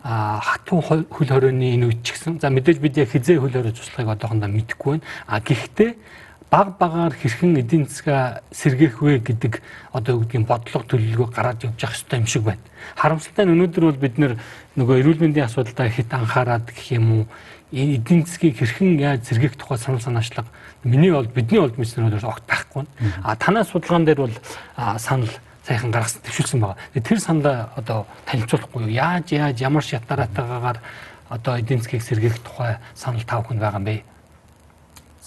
[0.03, 4.13] хатуу хөл хорионы энэ үед ч гэсэн за мэдээж бид яг хизээ хөл хорой туслахыг
[4.15, 5.91] одоохондоо мэдэхгүй байна а гэхдээ
[6.49, 9.61] баг багаар хэрхэн эдийн засгаа сэргээх вэ гэдэг
[9.93, 12.65] одоо юу гэдгийг бодлого төлөвлөгөө гараад явж явах хэрэгтэй юм шиг байна.
[12.97, 17.23] Харамсалтай нь өнөөдөр бол бид нөгөө эрүүл мэндийн асуудалтай хит анхаарад гэх юм уу
[17.69, 20.49] энэ эдийн засгийг хэрхэн яаж сэргээх тухай санал санаачлага
[20.83, 22.85] Миний бол бидний олд мэдснээр огт байхгүй.
[23.23, 24.35] А танай судалгаан дээр бол
[24.97, 25.27] санал
[25.67, 26.77] сайхан гаргасан төвшүүлсэн байгаа.
[27.03, 28.89] Тэр саналаа одоо танилцуулахгүй юу?
[28.89, 30.79] Яаж яаж ямар шатаратаагаар
[31.27, 34.03] одоо эдийн засгийг сэргээх тухай санал тав хүн байгаа юм бэ?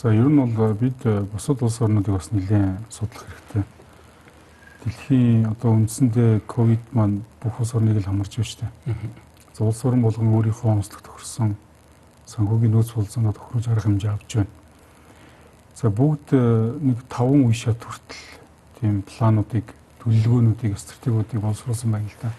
[0.03, 3.63] За ер нь бол бид э, бусад улс орнуудыг бас нэлээд судлах хэрэгтэй.
[4.83, 8.97] Дэлхийн одоо үндсэндээ ковид маань бүх улс орныг л хамарч байна шүү дээ.
[9.55, 11.55] За улс орн болгон өөрийнхөө онцлог тохирсон
[12.27, 14.51] санхүүгийн нөөц болцооноо тохируулж арга хэмжээ авч байна.
[15.79, 16.43] За бүгд э,
[16.83, 18.27] нэг 5 үе шат хүртэл
[18.83, 19.71] тийм плануудыг
[20.03, 22.35] төлөвлөгөөнүүдийг стратегиудыг боловсруулсан байна л да.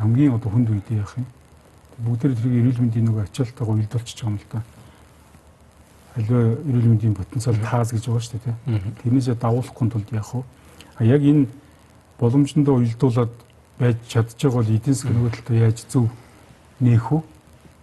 [0.00, 1.28] Хамгийн одоо хүнд үед яах юм?
[2.00, 4.64] Бүгдээр тэрийг эрүүл мэндийн нөгөө ачаалтайгаа уялдуулчихж байгаа юм л да.
[6.16, 8.56] Аливаа эрүүл мэндийн потенциал таас гэж байгаа шүү дээ.
[9.04, 10.42] Тэрнээсээ давуулахгүй тулд яах вэ?
[10.96, 11.46] А яг энэ
[12.18, 13.32] боломжтой уялдуулаад
[13.78, 16.08] байж байгаа бол эдийн засгийн нөгөө талд яаж зөв
[16.80, 17.20] нээх вэ?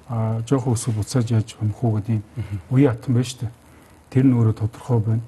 [0.09, 2.23] А жоох өсөв буцааж яаж хөнөх үү гэдэг юм
[2.73, 3.53] үе хатан байна шүү дээ.
[4.09, 5.25] Тэр нь өөрөө тодорхой байна.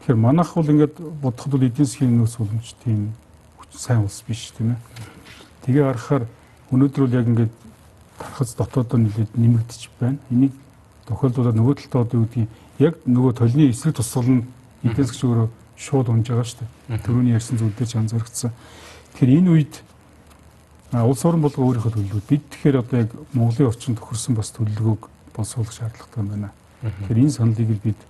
[0.00, 3.12] Тэгэхээр манайх бол ингээд бодоход бол эдийн засгийн нөөц боломж тийм
[3.76, 4.80] сайн улс биш тийм ээ.
[5.68, 6.24] Тэгээ харахаар
[6.72, 7.52] өнөөдөр бол яг ингээд
[8.18, 10.18] тархац дотоодоо нэлээд нэмэгдэж байна.
[10.30, 10.52] Энийг
[11.12, 12.48] тохиолдуулаад нөгөө талд одоо юу гэдгийг
[12.80, 14.46] яг нөгөө толны эсрэг тусгал нь
[14.82, 17.04] эдийн засгч өөрөө шууд унж байгаа шүү дээ.
[17.04, 18.52] Төрөний ярьсан зүйл дээр ч анзаарчихсан.
[19.12, 19.74] Тэгэхээр энэ үед
[20.92, 25.02] улс орон болго өөрийнхөө төлөвлөгөө бид тэгэхээр одоо яг Монголын орчинд тохирсон бас төлөвлөгөөг
[25.36, 26.50] боловсруулах шаардлагатай байна.
[26.82, 28.00] Тэгэхээр энэ саналыг бид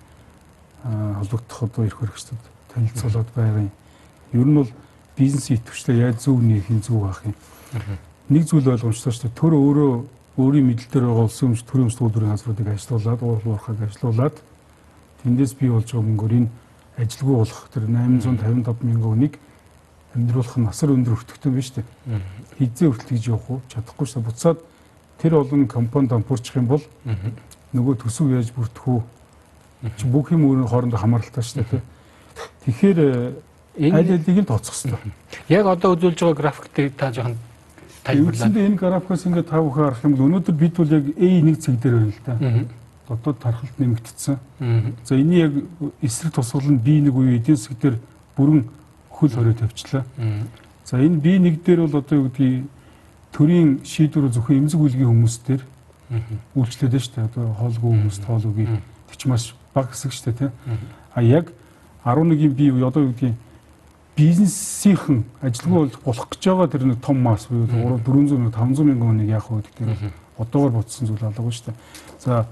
[0.83, 2.43] холбогдох одоо эрх хөргөчдөд
[2.75, 3.71] танилцуулаад байгаа юм.
[4.33, 4.71] Ер нь бол
[5.17, 7.37] бизнес идэвхжлээ яаж зөв нээх юм зөв авах юм.
[8.29, 9.39] Нэг зүйл ойлгомжтой шүү дээ.
[9.39, 9.93] Төр өөрөө
[10.37, 14.37] өөрийн мэдэл дээр байгаа улсын өмч төрийн өмч төвлөрийн газруудыг ажилуулад, уурах уурхаг ажилуулад
[15.21, 16.49] тэндээс бий болж байгаа мөнгөөр энэ
[16.97, 19.35] ажилгүй болох тэр 855 мянган хүнийг
[20.17, 21.85] амьдруулах нь асар өндөр өртөгтэй биш үү?
[22.59, 23.61] Хизээ хүртэл гэж явах уу?
[23.69, 24.29] Чадахгүй шүү дээ.
[24.29, 24.59] Буцаад
[25.21, 26.85] тэр олон компани дампуурчих юм бол
[27.77, 29.01] нөгөө төсөв яаж бүрдэх үү?
[29.97, 31.83] Чи бүх юм өөрийн хоорондоо хамааралтай шүү дээ.
[32.65, 32.99] Тэгэхээр
[33.93, 35.13] аль алийг нь тооцох хэрэгтэй.
[35.49, 37.37] Яг одоо үзүүлж байгаа график та жоохон
[38.05, 38.57] тайлбарлаад.
[38.57, 41.95] Энэ графикаас ингээд та бүхэн харах юм бол өнөөдөр бид бол яг A1 цэг дээр
[41.95, 42.35] байна л да.
[43.09, 44.39] Дотоод тархалт нэмэгдсэн.
[45.05, 45.53] За энэ яг
[46.03, 47.97] эсрэг тусгал нь B1 үе эдийн засаг дээр
[48.37, 48.69] бүрэн
[49.11, 50.05] хөл хорой тавьчлаа.
[50.85, 52.67] За энэ B1 дээр бол одоо юу гэдгийг
[53.33, 55.63] төрийн шийдвэр зөвхөн эмзэг үлгийн хүмүүс дээр
[56.55, 57.29] үйлчлээд шүү дээ.
[57.33, 58.67] Одоо хоолгүй хүмүүс тоол үгүй.
[59.09, 60.53] Тэг чи маш бага хэсэг шүү дээ тийм.
[61.15, 61.53] А яг
[62.05, 63.35] 11-ийн B үе одоо юу гэдгийг
[64.17, 69.49] бизнесийнхэн ажилгүй болох гэж байгаа тэр нэг том масс буюу 400 500 мянган хүнийг яах
[69.51, 71.77] вэ гэдэг нь одоогор бодсон зүйл алга шүү дээ.
[72.21, 72.47] За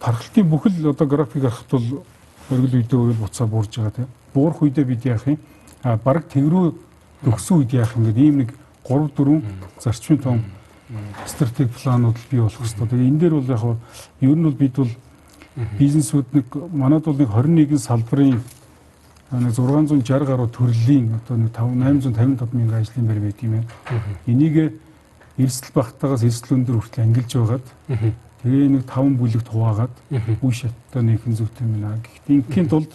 [0.00, 2.02] тархалтын бүхэл одоо график харахад бол
[2.50, 4.08] өргөл үедээ өргөл буцаа буурж байгаа тийм.
[4.34, 5.38] Буурах үедээ бид яах юм?
[5.82, 6.74] А бараг тэврүү
[7.24, 8.50] төгсөн үед яах юм гэдэг ийм нэг
[8.84, 9.42] 3 4
[9.78, 10.44] зарчмын том
[11.26, 12.88] стратеги планууд бий болох хэрэгтэй.
[12.88, 13.62] Тэгээ энэ дээр бол яг
[14.20, 14.92] ер нь бол бид бол
[15.78, 18.42] бизнесүүд нэг манад бол нэг 21 салбарын
[19.30, 21.76] нэг 660 гаруй төрлийн одоо нэг 5
[22.08, 23.68] 855 мянган ажлын байр байдаг юм байна.
[24.26, 24.80] Энийг
[25.36, 27.66] эрсдэл багтаагаас эрсдэл өндөр хүртэл ангилж байгаад
[28.40, 29.94] тэгээ нэг 5 бүлэгт хуваагаад
[30.40, 32.00] үе шаттай нэгэн зүйтэй юм байна.
[32.00, 32.92] Гэхдээ ингийн тулд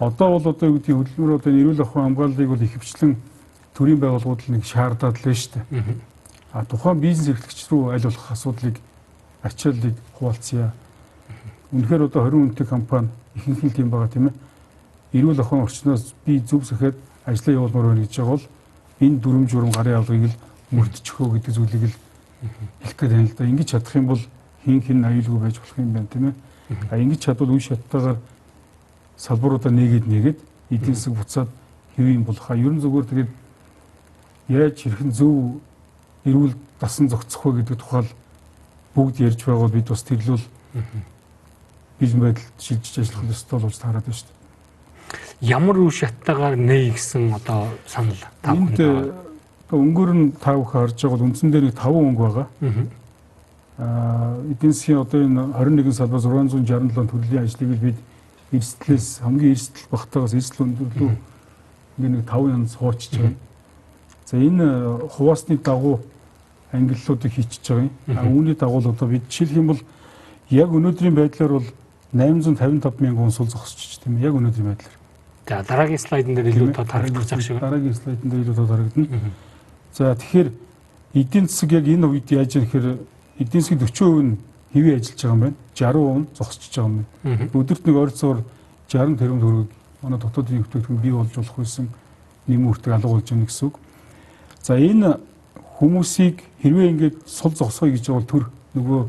[0.00, 3.12] одоо бол одоо юу гэдэг хөдөлмөр одоо эрүүл ахуйн хамгааллыг бол ихэвчлэн
[3.76, 5.84] төрийн байгууллагууд нэг шаардаад л шүү дээ.
[6.56, 8.80] А тухайн бизнес эрхлэгч рүү аль болох асуудлыг
[9.44, 10.72] ачааллыг хуваалцъя.
[11.68, 14.48] Үнэхээр одоо 20 үнэтэй компани ихэнх нь тийм байгаа тийм ээ
[15.12, 18.46] эрүүл ахуйн орчноос би зөв сэхэд ажлаа явуулмаар байна гэж байгаа бол
[19.00, 20.36] энэ дүрм журм гарын алгыг л
[20.70, 21.96] мөрдчихөө гэдэг зүйлийг л
[22.84, 23.44] хэлэх гээд байна л да.
[23.48, 24.22] Ингэж чадах юм бол
[24.64, 26.34] хин хин аюулгүй байж болох юм байна тийм ээ.
[26.90, 28.18] А ингэж чадвал үе шаттайгаар
[29.16, 30.38] салбаруудаа нээгээд нээгээд
[30.70, 31.48] эдийн засаг буцаад
[31.96, 32.50] хэв юм болох.
[32.50, 33.30] Ер нь зүгээр тэгээд
[34.48, 35.60] яаж хэрхэн зөв
[36.28, 38.10] эрүүл дасан зохицох вэ гэдэг тухайл
[38.94, 40.44] бүгд ярьж байгаа бид бас тэрлүүл
[41.98, 44.37] бизнес байдалд шилжиж ажиллах ёстой болж таарад байна шүү дээ
[45.40, 49.14] ямар үе шаттайгаар нэй гэсэн одоо санал та бүхэнд
[49.70, 52.46] өнгөөр нь та бүхэн харж байгаа бол үндсэн дээр нэг 5 өнгө байгаа.
[53.78, 57.98] Аа эдийн засгийн одоо энэ 21 салбар 667 төрлийн ажлыг бид
[58.50, 61.12] эрсдлээс хамгийн эрсдэл багтаагаас эрсдэл өндөрлөө
[61.98, 63.34] ингээ нэг 5 янз хуучж байгаа.
[64.26, 64.66] За энэ
[65.14, 66.00] хуваасны дагуу
[66.72, 67.92] ангиллуудыг хийчихэж байгаа юм.
[68.18, 69.82] А үүний дагуу л одоо бид жишээлх юм бол
[70.50, 71.68] яг өнөөдрийн байдлаар бол
[72.12, 74.97] 855 мянган хүн сул зогсчих тийм яг өнөөдрийн байдлаар.
[75.48, 77.56] За дараагийн слайдн дээр илүү тод харагдах зах шиг.
[77.56, 79.32] Дараагийн слайдн дээр илүү тод харагдана.
[79.96, 80.52] За тэгэхээр
[81.14, 82.86] эдийн засаг яг энэ үед яаж юм гэхээр
[83.40, 84.36] эдийн засгийн 40% нь
[84.76, 85.56] хэвээ ажиллаж байгаа юм байна.
[85.72, 87.48] 60% нь зогсчихж байгаа юм байна.
[87.56, 88.38] Өдөрт нэг ойрцоор
[88.92, 89.68] 60 тэрбум төгрөг
[90.02, 91.88] манай дотоодын бүтээгдэхүүн бий болж болох байсан
[92.44, 93.76] нэм үртэг алга болж байна гэсэн үг.
[94.60, 95.16] За энэ
[95.80, 98.44] хүмүүсийг хэрвээ ингээд сул зогсоё гэж бол төр
[98.76, 99.00] нөгөө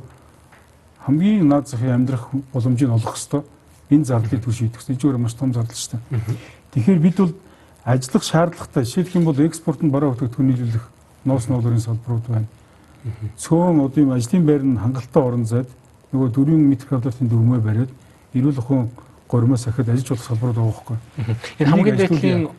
[1.04, 3.44] хамгийн наад захын амьдрах боломжийг олох хэвээр
[3.90, 6.38] энэ зардлыг түр шийдэх гэсэн чинь маш том зардал шүү дээ.
[6.74, 7.34] Тэгэхээр бид бол
[7.84, 8.86] ажиллах шаардлагатай.
[8.86, 10.86] Жишээлх юм бол экспортод бараа бүтээгдэхүүн нийлүүлэх
[11.26, 12.48] ноос ноолорын салбарууд байна.
[13.38, 15.70] Цөөн юм ажлын байр нь хангалттай орон зайд
[16.14, 17.92] нөгөө 4 м квадратын дөрмөө бариад
[18.34, 18.90] эрүүл ахуйн
[19.30, 20.98] гормоос ахад ажиллаж болох салбарууд байгаа байхгүй.
[21.60, 22.50] Энэ хамгийн дээдлийн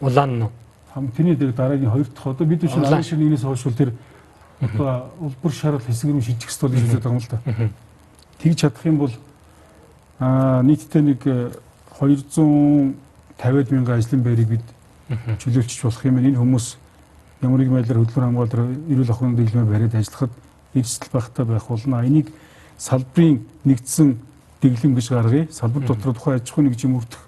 [0.00, 0.48] улаан нь
[0.92, 3.02] хам тэрний дээр дараагийн хоёр дахь одоо бид биш улаан.
[3.02, 3.92] шиг нэгнээс хойш тэр
[4.60, 7.38] одоо улбар шарал хэсэг рүү шижих ёстой гэж үздэг юм л да.
[8.38, 9.12] Тэгж чадах юм бол
[10.24, 11.20] Аа нийтдээ нэг
[12.00, 12.94] 200
[13.36, 14.64] 50 мянган ажлын байрыг бид
[15.38, 16.18] чөлөөлчих болох юм.
[16.18, 16.66] Энэ хүмүүс
[17.42, 20.32] ямар нэгэн байдлаар хөдөлмөр хамгаалалаар эрүүл ахуйн дэглэмээр бариад ажиллахад
[20.74, 22.00] эрсдэл багтаа байх болно.
[22.06, 22.32] Энийг
[22.78, 24.16] салбарын нэгдсэн
[24.62, 25.48] дэглэм гэж гаргая.
[25.52, 27.20] Салбар дотор тухайн аж ахуйн нэгжийн мөрдөх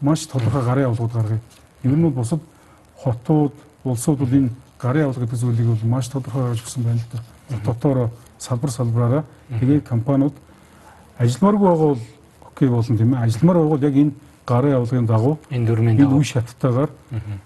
[0.00, 1.40] маш тодорхой гарын авалгууд гаргая.
[1.84, 2.40] Ер нь бол бусад
[2.98, 3.54] хотууд,
[3.84, 7.22] улсууд бол энэ гарын авалга гэдэг зүйлийг бол маш тодорхой гаргаж өгсөн байна л да.
[7.64, 9.24] Дотоороо салбар салбараараа
[9.60, 10.34] тэгээд компаниуд
[11.18, 12.02] ажилламааргүй байгаа бол
[12.54, 13.22] окей болно тийм ээ.
[13.26, 14.12] Ажилламаар байгаа бол яг энэ
[14.46, 16.90] гарын авалгын дагуу энэ дөрмийн энэ үе шаттайгаар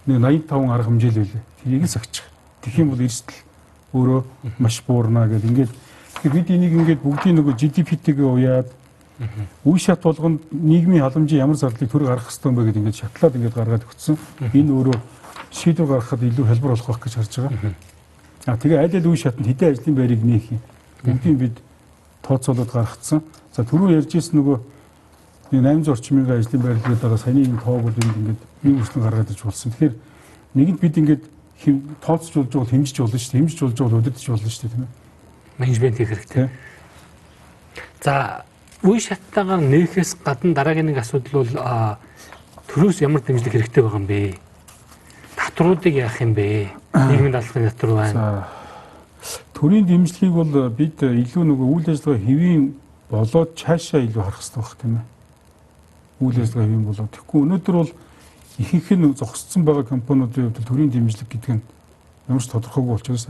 [0.07, 1.45] нэг 85 арга хэмжээ л байлээ.
[1.65, 2.27] Тэрийг л сахичих.
[2.63, 3.41] Тэгэх юм бол эрсдэл
[3.95, 4.21] өөрөө
[4.59, 5.49] маш буурна гэдэг.
[5.49, 5.73] Ингээд
[6.29, 8.69] бид энийг ингээд бүгдийн нөгөө GDP-тэйгээ уяад
[9.65, 13.37] үе шат болгонд нийгмийн халамжийн ямар зардлыг төр гаргах хэрэгтэй юм бэ гэдэг ингээд шатлаад
[13.39, 14.17] ингээд гаргаад өгсөн.
[14.55, 14.99] Энэ өөрөө
[15.51, 17.75] шийдвэр гаргахад илүү хэлбэр болох байх гэж харж байгаа.
[18.47, 20.63] А тэгээ аль аль үе шатнд хэдэн ажлын байрыг нээх юм.
[21.03, 21.57] Бүгдийг бид
[22.23, 23.23] тооцоолоод гаргацсан.
[23.55, 24.57] За түрүү ярьжсэн нөгөө
[25.51, 29.05] 800 орчим мянган ажлын байр гэдэг байгаа саяны энэ тоог бол энд ингээд нэг үрслэн
[29.05, 29.73] гаргаад иж болсон.
[29.73, 29.95] Тэгэхээр
[30.55, 31.25] нэгэнд бид ингээд
[32.05, 33.41] тооцож болж байгаа хэмжиж болно шүү дээ.
[33.41, 34.93] Хэмжиж болж байгаа удирдах болно шүү дээ тийм ээ.
[35.59, 36.49] Менежмент хийх хэрэгтэй.
[38.05, 38.45] За
[38.85, 41.53] үе шаттайгаар нээхээс гадна дараагийн нэг асуудал бол
[42.69, 44.39] төрөөс ямар дэмжлэг хэрэгтэй байгаа юм бэ?
[45.35, 46.71] Татруудыг яах юм бэ?
[46.95, 48.47] Нийгмийн даалгаврын татвар байна.
[49.57, 52.65] Төрийн дэмжлэгийг бол бид илүү нөгөө үйл ажиллагаа хэвийн
[53.11, 55.18] болоод цаашаа илүү харах хэрэгтэй байх тийм ээ.
[56.21, 57.11] Үйл ажиллагаа хэвийн болоод.
[57.15, 57.93] Тэгэхгүй өнөөдөр бол
[58.59, 61.63] ихэнх нь зогсцсон байгаа компаниудын хувьд төрийн дэмжлэг гэдэг нь
[62.29, 63.27] ямар ч тодорхойгүй болчихоос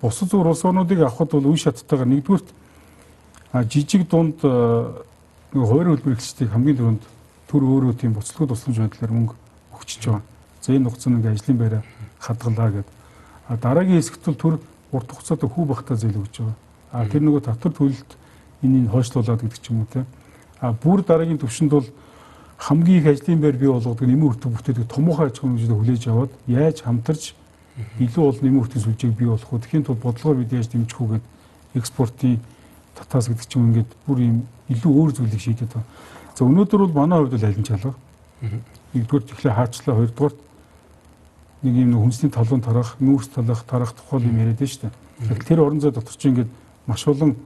[0.00, 2.48] бусад зур улс орнуудыг авахд бол үе шаттайгаар нэгдүгürt
[3.66, 7.04] жижиг дунд нэг хувийн хөлбөр эхлэлчдийг хамгийн түрүүнд
[7.48, 9.34] төр өөрөө тийм буцлагууд тусламж байдлаар мөнгө
[9.74, 10.22] өгчөж байгаа.
[10.60, 11.82] За энэ хугацаанд ингээ ажлын байраа
[12.18, 12.94] хадгалаа гэдэг.
[13.48, 14.54] А дараагийн хэсэгт бол төр
[14.92, 16.56] урт хугацаанд хүү багтаа зээл өгч байгаа.
[16.92, 18.10] А тэр нөгөө татвар төлөлт
[18.62, 20.04] энийг хойшлуулад гэдэг ч юм уу те.
[20.66, 21.86] А бүр дараагийн төвшөнд бол
[22.58, 26.32] хамгийн их ажлын байр бий болгодог нэмэн хүртэг бүтээдэг томоохон аж ахуйн хэмжээнд хүлээж аваад
[26.50, 27.22] яаж хамтарч
[28.02, 29.62] илүү олон нэмэн хүртэг сүлжээг бий болох вэ?
[29.62, 31.24] Тэхийн тулд бодлогоор бид яаж дэмжих үү гэдэг
[31.78, 32.40] экспортын
[32.96, 34.36] татаас гэдэг чинь ингээд бүр юм
[34.72, 35.86] илүү өөр зүйлийг шийдэт байна.
[36.34, 37.94] За өнөөдөр бол манай хувьд л аль нь чалга.
[38.96, 40.34] Нэгдүгээр тэгэхээр хаачлаа, хоёрдугаар
[41.62, 44.90] нэг юм хүнсний талуун тарах, нүүрс талах, тарах тухай юм яриад байна шүү
[45.28, 45.44] дээ.
[45.44, 46.50] Тэр орон зай дотор чинь ингээд
[46.88, 47.36] маш олон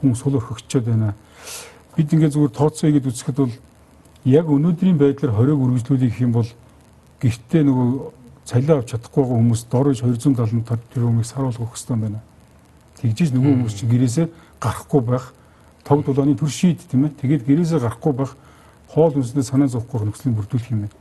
[0.00, 1.14] хүн сул өрхөгчөөд байна.
[1.96, 3.54] Бид ингээд зүгээр тооцоо хийгээд үзэхэд бол
[4.24, 6.48] яг өнөөдрийн байдлаар хориог үргэлжлүүлэх юм бол
[7.20, 7.88] гэртээ нөгөө
[8.44, 10.64] цалиа авч чадахгүй байгаа хүмүүс дорож 270
[10.94, 12.20] тэрбумыг саруулах өгөх хэрэгтэй байна.
[13.00, 14.26] Тэгжиж нөгөө хүмүүс чинь гэрээсээ
[14.60, 15.32] гарахгүй байх
[15.84, 17.16] тог дулааны төр шийд тийм ээ.
[17.20, 18.36] Тэгээд гэрээсээ гарахгүй байх
[18.92, 20.96] хоол хүнсний санаа зовхгүй нөхцөлийг бүрдүүлэх юм байна.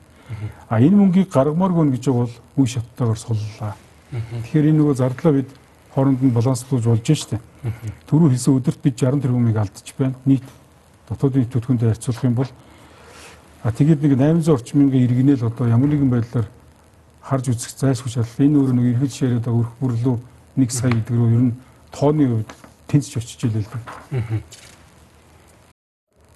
[0.69, 3.73] А энэ мөнгийг гаргамааргүй гэж бол үе шаттайгаар суллаа.
[4.13, 5.49] Тэгэхээр энэ нөгөө зардлаа бид
[5.93, 7.41] хооронд нь баланслуулж болж штэ.
[8.05, 10.15] Түрүү хэлсэн өдөрт бид 60 тэрбумыг алдчих байна.
[10.25, 10.45] Нийт
[11.09, 12.51] дотоодын төлхөндөө харьцуулах юм бол
[13.63, 16.47] а тэгээд нэг 800 орчим мянган иргэнэл одоо ямар нэгэн байдлаар
[17.23, 18.45] харж үзэх зайлшгүй шаардлага.
[18.45, 20.15] Энэ өөрөө нэг эрхэл ширэд өрх бүрлүү
[20.55, 21.57] 1 сая гэдэг рүү ер нь
[21.91, 22.51] тооны хувьд
[22.87, 24.41] тэнцэж очиж илээ л дээ.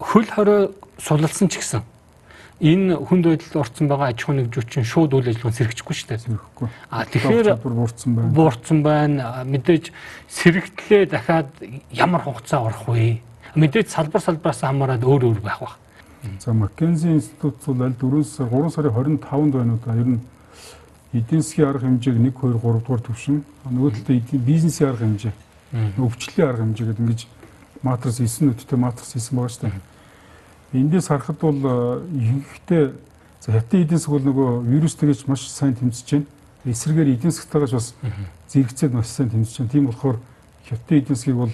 [0.03, 0.61] Хөл хорой
[0.99, 1.82] сулалсан ч гэсэн
[2.61, 6.24] энэ хүнд байдалд орсон байгаа аж ахуйн нэгжүүчин шууд үйл ажиллагаанд сэргэчихгүй шүү дээ.
[6.24, 6.67] Сэргэхгүй.
[6.93, 8.32] А тэгэхээр буурсан байна.
[8.32, 9.43] Буурсан байна.
[9.43, 9.91] Мэдээж
[10.30, 11.49] сэрэгтлээ дахиад
[11.91, 13.19] ямар хугацаа орох вэ?
[13.55, 15.71] Мэдээж салбар салбараас хамаарат өөр өөр байх ба.
[16.39, 19.93] За Маккензи институт бол аль 4 сар 3 сарын 25-нд байна уу да.
[19.93, 20.19] Ер нь
[21.13, 25.33] эдийн засгийн арга хэмжээг 1 2 3 дугаар төвшин нөгөө талд бизнесийн арга хэмжээ
[25.73, 27.21] өвчлөлийн арга хэмжээ гэдэг ингэж
[27.81, 29.81] матрис 9 нүдтэй матрис хийсэн байгаа шүү дээ.
[30.73, 31.59] Эндээс харахад бол
[32.13, 32.93] ихтэй
[33.41, 36.25] за хятад эдийн засаг бол нөгөө вирустэйгэж маш сайн тэмцэж байна.
[36.65, 37.93] Эсрэгээр эдийн засгтайгаж бас
[38.49, 39.71] зэрэгцээд маш сайн тэмцэж байна.
[39.73, 40.17] Тийм болохоор
[40.65, 41.53] хятад эдийн засгийг бол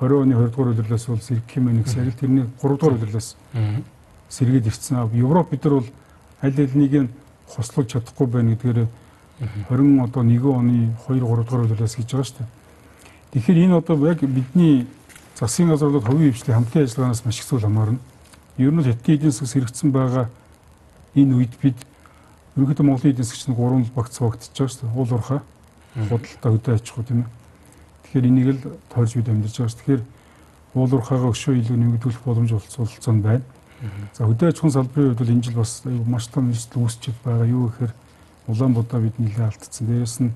[0.00, 3.36] 20 оны 20 дугаар улирлаас бол сэргэх юм нэг сарил тэрний 3 дугаар улирлаас
[4.28, 5.10] сэргээд ирсэн.
[5.12, 5.88] Европ бид нар бол
[6.42, 7.08] аль алиныг нь
[7.48, 8.86] хослуулж чадахгүй байна гэдгээр
[9.70, 12.48] 20 одоо 1 оны 2 3 дугаар улирлаас гэж байгаа шүү дээ.
[13.32, 14.86] Тэгэхээр энэ одоо яг бидний
[15.38, 17.98] засгийн газрууд хувийн хвшлийн хамтын ажиллагаанаас маш их зүйл хамаарна.
[18.58, 20.28] Ер нь хятад эдийн засаг сэрэгцсэн байгаа
[21.14, 21.78] энэ үед бид
[22.56, 24.96] ерөнхийдөө Монголын эдийн засгч нь гурван багц багтж байгаа шүү дээ.
[24.98, 25.40] Уул уурхай,
[25.94, 27.37] худалдаа хөдөө аж ахуй тийм ээ.
[28.08, 29.80] Тэгэхээр энийг л тойрж бид амьдарч байгаа шүү.
[29.84, 30.02] Тэгэхээр
[30.74, 33.44] уул уурхайгаа өшөө илүү нэмэгдүүлэх боломж олцсон байна.
[34.16, 37.46] За хөдөө аж ахуйн салбарын хувьд бол энэ жил бас маш том эрсдэл үүсчихэд байгаа.
[37.46, 37.92] Юу гэхээр
[38.48, 39.86] Улаанбаатар бид нэлээд алдсан.
[39.86, 40.32] Дээрээс нь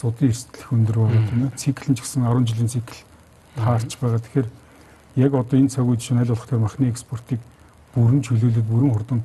[0.00, 1.56] зодын эрсдэл өндөр байгаа тийм ээ.
[1.60, 2.98] Цикл нь ч гэсэн 10 жилийн цикл
[3.60, 4.20] таарч байгаа.
[4.24, 4.48] Тэгэхээр
[5.20, 7.40] яг одоо энэ цаг үед чинь аль болох тэр махны экспортыг
[7.94, 9.20] бүрэн чөлөөлөд бүрэн хурдан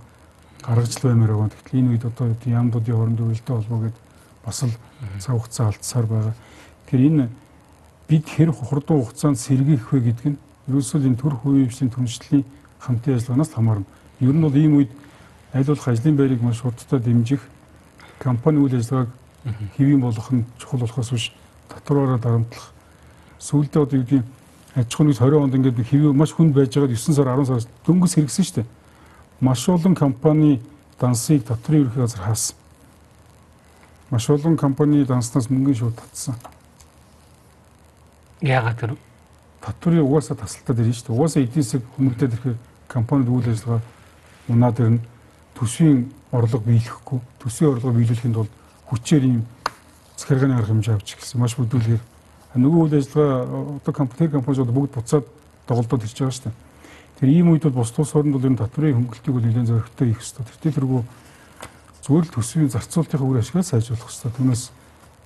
[0.62, 1.52] гаргаж л баймаар байгаа.
[1.56, 4.04] Тэгэхээр энэ үед одоо яамдуудын хооронд үйлдэл холбоо гэдэг
[4.44, 4.76] бас л
[5.24, 6.36] цаг хугацаа алдсаар байгаа.
[6.86, 7.26] Тэгэхээр энэ
[8.08, 10.38] бид хэр хурдан хугацаанд сэргийлэх вэ гэдг нь
[10.68, 12.46] ерөөсөө энэ төр хувийн хвшлийн түншлэлийн
[12.80, 13.86] хамтын ажиллагаанаас хамаарна.
[14.20, 14.92] Ер нь бол ийм үед
[15.54, 17.42] аль болох ажлын байрыг маш хурдтай дэмжих
[18.20, 19.10] компани үйл ажиллагааг
[19.76, 21.34] хэвийн болгох нь чухал болохоос биш
[21.70, 22.72] татвараараа дарамтлах
[23.40, 24.24] сүүлдээ одоо юу гэдэг
[24.76, 28.14] аж ахуйн 20 онд ингээд хэвээ маш хүнд байж байгаад 9 сар 10 сараас дөнгөс
[28.16, 28.68] хэрэгсэн шүү дээ.
[29.42, 30.62] Маш олон компани
[31.00, 32.56] дансыг татврын ерхий газар хаасан.
[34.10, 36.36] Маш олон компани данснаас мөнгөний шууд татсан.
[38.42, 38.98] Яагаад гэвэл
[39.62, 41.18] татврын угаасаа тасалтаад ирнэ шүү дээ.
[41.18, 42.58] Угаасаа эдийн засаг хүмүүстээ ирэхээр
[42.88, 43.82] компанид үйл ажиллагаа
[44.48, 45.02] унаад ирнэ.
[45.58, 48.52] Төсвийн орлого биелэхгүй, төсвийн орлого биелүүлэхэд бол
[48.94, 49.42] хүчээр ийм
[50.18, 51.42] захиргааны арга хэмжээ авч ирсэн.
[51.42, 52.04] Маш бүдүүлгээр
[52.62, 55.26] нөгөө үйл ажиллагаа одоо компьютер компаниуд бүгд буцаад
[55.66, 56.56] доголдоод ирж байгаа шүү дээ.
[57.18, 60.22] Тэр ийм үед бол бус тус орнд бол энэ татврын хөнгөлтийг бол нэлээд зөрөгтэй хийх
[60.22, 60.46] хэрэгтэй.
[60.62, 61.02] Тэр тэргүй
[62.06, 64.32] зүгээр л төсвийн зарцуулалтын үр ашигаа сайжруулах хэрэгтэй.
[64.38, 64.64] Түүнээс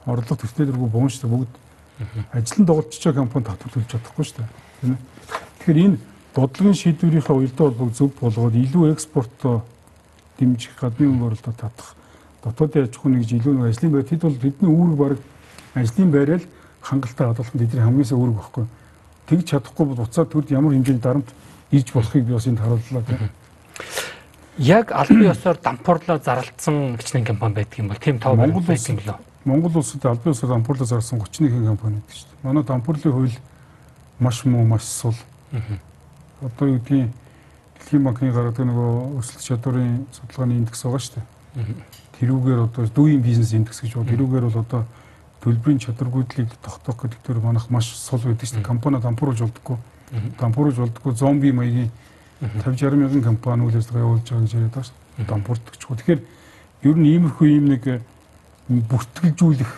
[0.08, 1.52] орлого тэртээ тэргүй бууншдаг бүгд
[2.66, 4.98] доголдчихж байгаа компани татвар төлж чадахгүй шүү дээ.
[5.62, 5.98] Тэгэхээр энэ
[6.36, 9.64] бодлогын шийдвэрийнхээ уялдаа холбоог зөв болгоод илүү экспортоо
[10.40, 11.96] дэмжих гадны өнгө орлогоо татах
[12.44, 15.20] дотоодын аж ахуйн нэгж илүү ажлын байр тэд бол бидний үүрэг бараг
[15.76, 16.46] ажлын байрал
[16.82, 18.66] хангалттай хадгалах нь тэдний хамгийн үүрэг байхгүй.
[19.30, 21.30] Тэгж чадахгүй бол уцаа төрд ямар хэмжээний дарамт
[21.72, 23.30] ирж болохыг би бас энд харууллаа тийм.
[24.58, 29.00] Яг албан ёсоор дампуурлаар зарлцсан хичнээн компани байдаг юм бол тийм тоо Монгол байдаг юм
[29.06, 29.31] лөө.
[29.46, 32.44] Монгол улсад албан ёсоор дампуурлаар зарлсан 31 компани байдаг шүү дээ.
[32.44, 33.38] Манай дампуурлын хууль
[34.20, 35.16] маш муу маш сул.
[36.42, 37.10] Одоо юу гэдгийг
[37.82, 41.66] Дэлхийн банкны гаргадаг нөгөө өсөлт чадварын судалгааны индекс байгаа шүү дээ.
[42.20, 44.12] Тэрүүгээр одоо дүүийн бизнес индекс гэж байна.
[44.14, 44.82] Тэрүүгээр бол одоо
[45.42, 48.70] төлбөрийн чадваргүйдлийг тогтоох гэдэг төр манайх маш сул байдаг шүү дээ.
[48.70, 49.78] Компани дампууруулж болдоггүй.
[50.38, 51.90] Дампууруулж болдоггүй зомби маягийн
[52.40, 55.28] 50 60 мянган компани үйл ажиллагаа явуулж байгаа гэж яриад байгаа шүү дээ.
[55.34, 55.96] Дампуурдагчгүй.
[55.98, 56.22] Тэгэхээр
[56.86, 57.84] ер нь иймэрхүү ийм нэг
[58.80, 59.72] бүртгэлжүүлэх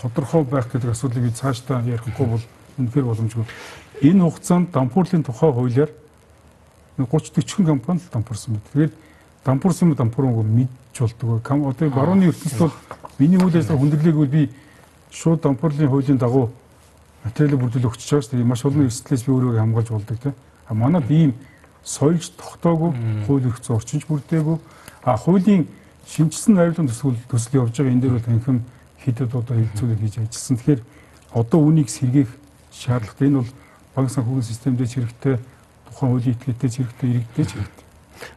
[0.00, 2.44] тодорхой байх гэдэг асуудлыг би цаашдаа ярихгүй бол
[2.78, 3.44] үнэхээр боломжгүй.
[4.02, 5.90] Энэ хугацаанд дампуурлын тухай хуулиар
[6.96, 8.72] 30 40 компани л дампуурсан байна.
[8.72, 8.94] Тэгээд
[9.44, 11.44] дампуурсан ба дампуураагүй мэдж болдог.
[11.44, 12.72] Одоо барууны ертөнцид бол
[13.22, 14.42] Миний үйл ажиллагаа хүндрэлээгүй би
[15.12, 16.48] шууд дампуурлын хуулийн дагуу
[17.22, 18.42] материалыг бүрдүүлэх өгч шүү дээ.
[18.42, 20.34] Маш олон эрсдлээс би өөрийгөө хамгаалж болдог тийм.
[20.66, 21.34] А манад ийм
[21.84, 22.90] соёлж тогтоогүй
[23.28, 24.58] хууль эрх зүйн орчинч бүрдээгүй.
[25.04, 25.68] А хуулийн
[26.06, 28.58] шинжилсэн найруулгын төсөл төсөл явж байгаа энэ дээр бол танхим
[29.02, 30.56] хэдэд одоо хэлцүүлэг хийж ажилласан.
[30.56, 30.82] Тэгэхээр
[31.32, 32.30] одоо үнийг сэргээх
[32.72, 33.28] шаардлагатай.
[33.28, 33.50] Энэ бол
[33.94, 35.34] банк санхүүгийн систем дээр хэрэгтэй,
[35.88, 37.82] тухайн хуулийн этгээтэй хэрэгтэй, иргэдтэй хэрэгтэй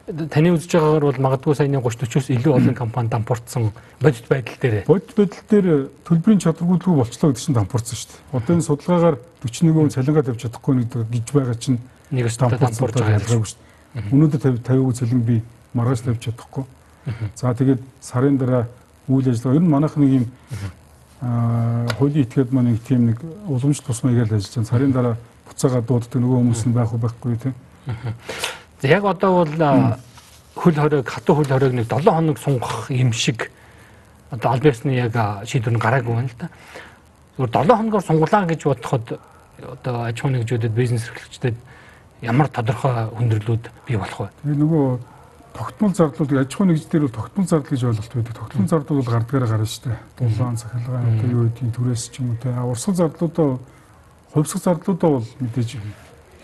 [0.06, 4.84] таны үзэж байгаагаар бол магадгүй саяны 30 40-оос илүү олон компани дампуурсан бодит байдал дээр.
[4.86, 5.66] Бодит байдал дээр
[6.06, 8.38] төлбөрийн чадваргүйдлгүй болчлоо гэдэг чинь дампуурсан шүү дээ.
[8.38, 11.78] Одоо энэ судалгаагаар 41% цалингаа тавьж чадахгүй нэг гэж байгаа чинь
[12.10, 13.60] нэгээс дампуурж байгаа ялгаагүй шүү
[13.94, 14.10] дээ.
[14.10, 15.36] Өнөөдөр 50 50% цалин би
[15.74, 16.64] маргааш тавьж чадахгүй.
[17.34, 18.66] За тэгээд сарын дараа
[19.08, 20.26] үйл ажиллагаа ер нь манайх нэг юм
[21.22, 24.70] аа хуулийн этгээд маань нэг тийм нэг уламжлалт тусмаа гэж ажиллаж байгаа.
[24.70, 27.54] Сарын дараа буцаага дууддаг нөгөө хүмүүс нь байх уу байхгүй тийм.
[28.82, 29.96] За яг одоо бол
[30.56, 33.50] хөл хориг хатуу хөл хориг нэг 7 хоног сунгах юм шиг
[34.30, 35.14] одоо аль бисны яг
[35.46, 36.48] шийдвэр нь гараагүй байна л да.
[37.38, 39.20] Зүгээр 7 хоногор сунглаа гэж бодоход
[39.62, 41.56] одоо аж ахуйн нэгжүүдэд бизнес эрхлэгчдэд
[42.22, 44.28] ямар тодорхой хүндрэлүүд бий болох вэ?
[44.42, 45.15] Тэгээ нөгөө
[45.56, 48.34] тогтмол зардлууд аж ахуйн нэгждэр бол тогтмол зардал гэж ойлголт байдаг.
[48.36, 49.98] Тогтмол зардал бол гардгаараа гарна шүү дээ.
[50.20, 52.52] Дулаан цахилгаан одоо юу гэдгийг түрээс ч юм уу те.
[52.52, 53.58] Урсгал зардлуудаа
[54.32, 55.70] хувьсгал зардлуудаа бол мэдээж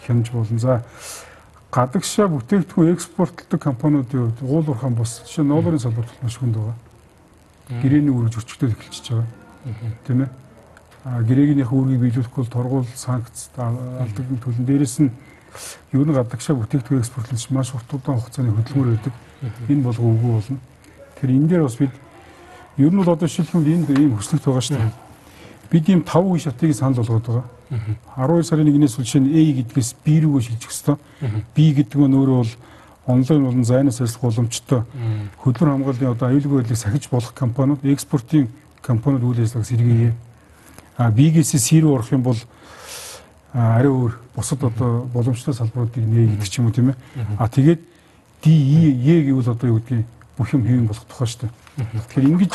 [0.06, 0.58] хямж болно.
[0.58, 0.82] За
[1.72, 6.76] гадагшаа бүтээгдэхүүн экспортлдог компаниудын хувьд уул уурхаан бус жишээ нь ноолорын салбарт маш хүнд байгаа.
[7.80, 9.28] Гэрээний үрж өчгдөд эхэлчихэж байгаа.
[10.06, 10.30] Тийм ээ.
[11.04, 15.10] А гэрээгнийхээ үүргийг биелүүлэхгүй бол торгуул санкц алдаг төлн дээрээс нь
[15.92, 19.14] ер нь гадагшаа бүтээгдэхүүн экспортлож маш урт удаан хугацааны хөдөлмөр байдаг.
[19.68, 20.58] Энэ болго үгүй болно.
[21.16, 21.94] Тэгэхээр энэ дээр бас бид
[22.78, 24.92] ер нь бол одоо шилхэн энд ийм хөслөлт байгаа шүү дээ.
[25.70, 27.46] Бид ийм 5 үе шатыг санал болгоод байгаа.
[28.16, 30.98] 12 сарын 1-ээс жишээ нь A гэдгээс B рүүгээ шилжих хэвээр.
[31.54, 32.52] B гэдэг нь өөрөө бол
[33.06, 34.82] онлайн болон зайнаас ажиллах боломжтой
[35.42, 38.48] хөдөлмөр хамгааллын одоо аюулгүй байдлыг сахиж болох компаниуд экспортын
[38.80, 40.12] компаниуд үйл ажиллагааг сэргээе.
[40.96, 42.36] А B-гээс C рүү орох юм бол
[43.52, 46.96] арай өөр бусад одоо боломжтой салбаруудыг нээ гэдэг ч юм уу тийм ээ.
[47.38, 47.80] А тэгээд
[48.42, 51.52] D, E, E гэвэл одоо юу гэдгийг бүх юм хийм болох тухай шүү дээ.
[52.08, 52.52] Тэгэхээр ингэж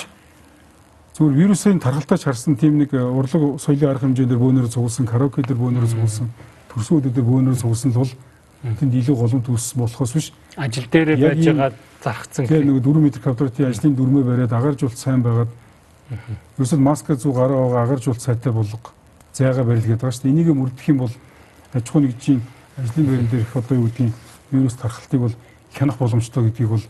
[1.18, 5.58] Зүгээр вирусын тархалтайч харсан тийм нэг э, урлаг соёлын арга хэмжээндэр бөөнөрө цугулсан, караоке дээр
[5.58, 6.30] бөөнөрө цугулсан,
[6.70, 8.14] төрсөн үдээр бөөнөрө цугулсан л бол
[8.78, 10.30] тэнд илүү голомт үүссэн болохоос биш.
[10.54, 11.74] Ажил дээр байж байгаа
[12.06, 12.46] зархацсан.
[12.46, 15.50] Тэгээ нэг 4 м квадратын ажлын дүрмээ бариад агаржуулт сайн байгаад
[16.54, 18.78] ерөөсөө маска зүү гараа байгаа агаржуулт сайтай болго
[19.38, 20.34] зайгаа барил гэдэг байгаа шүү дээ.
[20.34, 21.14] Энийг мөрдөх юм бол
[21.74, 22.42] аж ахуй нэгжийн
[22.78, 24.14] ажлын байран дээрх одоо юу гэдгийг
[24.52, 25.36] вирус тархалтыг бол
[25.74, 26.86] хянах боломжтой гэдгийг бол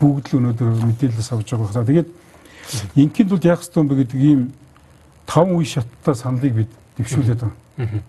[0.00, 1.84] бүгд л өнөөдөр мэдээлэлс авч байгаа.
[1.84, 2.08] Тэгээд
[2.94, 4.52] Инкинд бол яах ёстой юм бэ гэдэг ийм
[5.26, 8.02] таван үе шаттай саналыг бид дэвшүүлээд байгаа.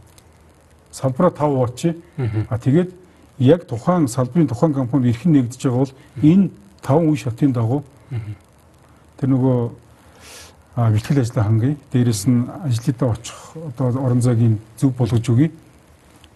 [0.92, 1.96] Салбараа тав уучи.
[2.50, 2.94] А тэгээд
[3.40, 6.50] яг тухайн салбарын тухайн компани эрхэн нэгдэж байгаа бол энэ
[6.82, 7.84] таван үе шатын дагуу
[9.20, 9.70] тэр нөгөө
[10.76, 11.78] бэлтгэл ажлаа хангая.
[11.92, 15.52] Дээрэс нь ажлуудаа очих одоо орон зайгийн зөв болгож өгье.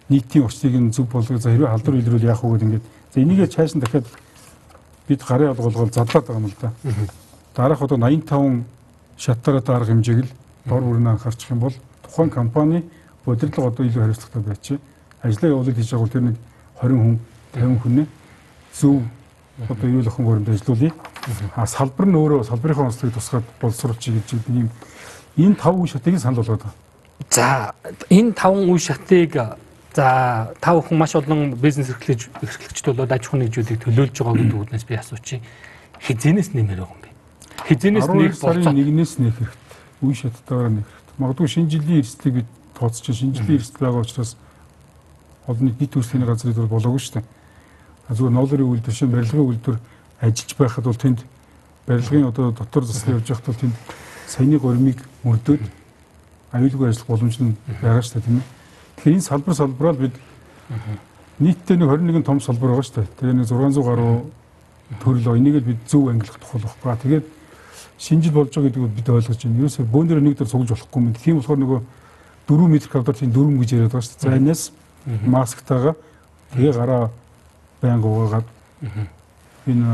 [0.08, 3.46] Нийтийн орчныг нь зөв болгож за хэрвээ халдвар илрүүл яах вэ гэдэг ингээд за энийгээ
[3.52, 4.06] цааш нь дахиад
[5.08, 6.72] бид гарын алгуулгал задлаад байгаа юм л да.
[7.54, 8.64] Дараах одоо 85
[9.18, 10.32] шатаараа дарах хэмжээг л
[10.64, 12.84] дор бүрнээ анхаарчих юм бол тухайн компани
[13.26, 14.80] удирдлага одоо илүү хариуцлагатай байж
[15.22, 16.36] ажлаа явуулж хийж байгаа бол тэр нэг
[16.80, 17.18] 20 хүн
[17.52, 18.06] 50 хүнээ
[18.72, 19.02] зөв
[19.68, 20.92] одоо юу л охин гурамд ажиллуулъя.
[21.54, 24.70] А салбар нь өөрөө салбарынхаа онцлогийг тусгаад боловсруулж гэж ийм
[25.36, 26.76] энэ тав үе шатыг санал болгоод байна.
[27.30, 27.74] За
[28.08, 29.36] энэ таван үе шатыг
[29.94, 34.60] за тав хүн маш олон бизнес эрхлэж эрхлэгчд болоод аж ахуйн нэгжүүдийг төлөөлж байгаа гэдэг
[34.60, 35.40] үгнээс би асуучих.
[36.00, 37.10] Хизэнээс нэмэр байгаа юм бэ?
[37.68, 38.72] Хизэнээс нэг болцоо.
[38.72, 40.00] Нэгнээс нэх хэрэгтэй.
[40.00, 41.16] Үе шаттайгаар нэх хэрэгтэй.
[41.20, 44.36] Магадгүй шинэ жилийн эрсдлийг бид тооцож шинэ жилийн эрсдэл байгаа учраас
[45.44, 47.28] олон нийт төрсний газрыг бол болоогүй шүү дээ
[48.14, 49.78] зүгээр ноолрын үйлдвэр шиг барилгын үйлдвэр
[50.20, 51.24] ажиллаж байхад бол тэнд
[51.86, 53.76] барилгын одоо дотор засал явж байхад бол тэнд
[54.28, 55.62] саяны гормыг мөрдөөд
[56.52, 58.48] аюулгүй ажиллах боломж нь байгаа шүү дээ тийм ээ.
[58.96, 60.14] Тэгэхээр энэ салбар салбараар бид
[61.38, 63.08] нийтдээ нэг 21 том салбар байгаа шүү дээ.
[63.18, 64.14] Тэгээ нэг 600 гаруй
[65.02, 66.96] төрөл энийг л бид зөв ангилах тухай болохгүй.
[67.02, 67.26] Тэгээд
[67.98, 69.58] шинжил болж байгаа гэдгийг бид ойлгож байна.
[69.60, 71.14] Ерөөсөө бөөндөр нэг дээр цуглаж болохгүй юм.
[71.14, 71.80] Тийм болохоор нөгөө
[72.50, 74.30] 4 м квадрат тийм дөрөв гэж яриад байгаа шүү дээ.
[74.30, 74.62] За энэс
[75.26, 75.94] масктайгаа
[76.54, 77.10] тэгээ гараа
[77.80, 78.46] байнга угаагаад
[79.70, 79.90] энэ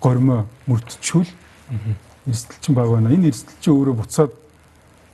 [0.00, 1.30] гормоо мөрдчихвэл
[2.26, 3.14] эрсдэлчин баг байна.
[3.14, 4.32] Энэ эрсдэлчин өөрөө буцаад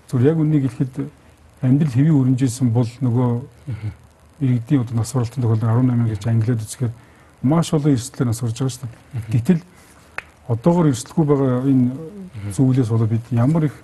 [0.08, 0.94] зүгээр яг үнийг хэлэхэд
[1.62, 3.30] амьдрал хэвийн өрнжсэн бол нөгөө
[4.40, 6.92] иргэдийн одоо нас баралтын тохиолдол 18 гэж англиад үзэхээр
[7.42, 9.32] маш олон эрсдлээр нас орж байгаа шүү дээ.
[9.32, 9.62] Гэтэл
[10.48, 11.90] одоогор эрсдэлгүй байгаа энэ
[12.52, 13.76] зүйлээс болоод бид ямар их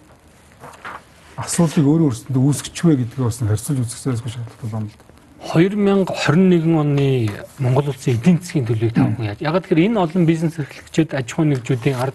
[1.37, 5.12] асуудлыг өөрөө өөрсөндөө үүсгэж вэ гэдгийг бас харьцуулж үзэх зэрэг шаардлагатай байна л да.
[5.43, 9.41] 2021 оны Монгол улсын эдийн засгийн төлөвийг тавхан яаж.
[9.43, 12.15] Яг тэгэхээр энэ олон бизнес эрхлэгчид аж ахуйн нэгжүүдийн ард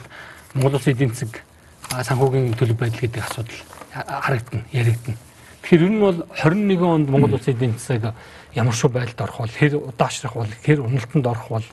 [0.56, 1.44] Монгол улсын эдийн засаг
[1.92, 3.60] санхүүгийн төлөв байдал гэдэг асуудал
[3.92, 5.18] харагдана, яригдана.
[5.62, 8.16] Тэгэхээр нь бол 21 онд Монгол улсын эдийн засаг
[8.56, 11.68] ямар шүү байдалд орох бол хэр удаашрах бол хэр уналтанд орох бол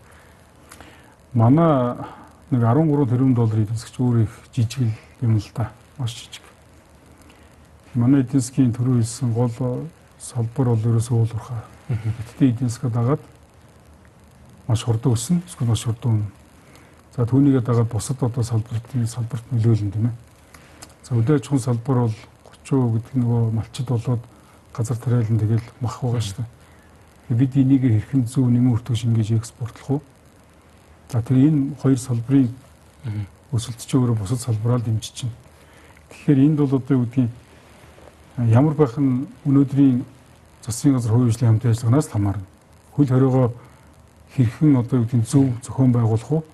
[1.33, 1.95] манай
[2.51, 4.91] нэг 13 тэрбум доллар эдийн засгч өөр их жижиг
[5.23, 5.71] юм л да.
[5.99, 6.43] Маш жижиг.
[7.95, 9.87] Манай эдийн засгийн төрөө хэлсэн гол
[10.25, 11.61] салбар бол ерөөсөө уул уурхай.
[11.89, 13.23] Гэтэ эдийн засгаа дагаад
[14.67, 16.25] маш хурдан өснө, эсвэл маш хурдан.
[17.17, 20.15] За түүнийгээ дагаад бусад одоо салбартын салбарт нөлөөлнө тийм ээ.
[21.05, 22.17] За өдөө аж ахуйн салбар бол
[22.65, 24.23] 30% гэдэг нөгөө малчид болоод
[24.73, 27.37] газар тариалан тэгэл мах байгаа шүү дээ.
[27.37, 30.03] Бид энийг хэрхэн зөв нэмэн өртөг шингээж экспортлох уу?
[31.13, 32.49] За тэр энэ хоёр салбарын
[33.53, 35.35] өсөлт ч өөрөө бусад салбараар дэмжиж чинь.
[36.09, 37.31] Тэгэхээр энд бол одоо юу гэдгийг
[38.49, 40.03] ямар байх нь өнөөдрийн
[40.65, 42.45] засгийн газар хувийн хөгжлийн хамтын ажиллагаанаас хамаарна.
[42.97, 43.53] Хөл хориогоо
[44.33, 46.45] хэрхэн одоо юу гэдэг зөв зохион байгуулах уу?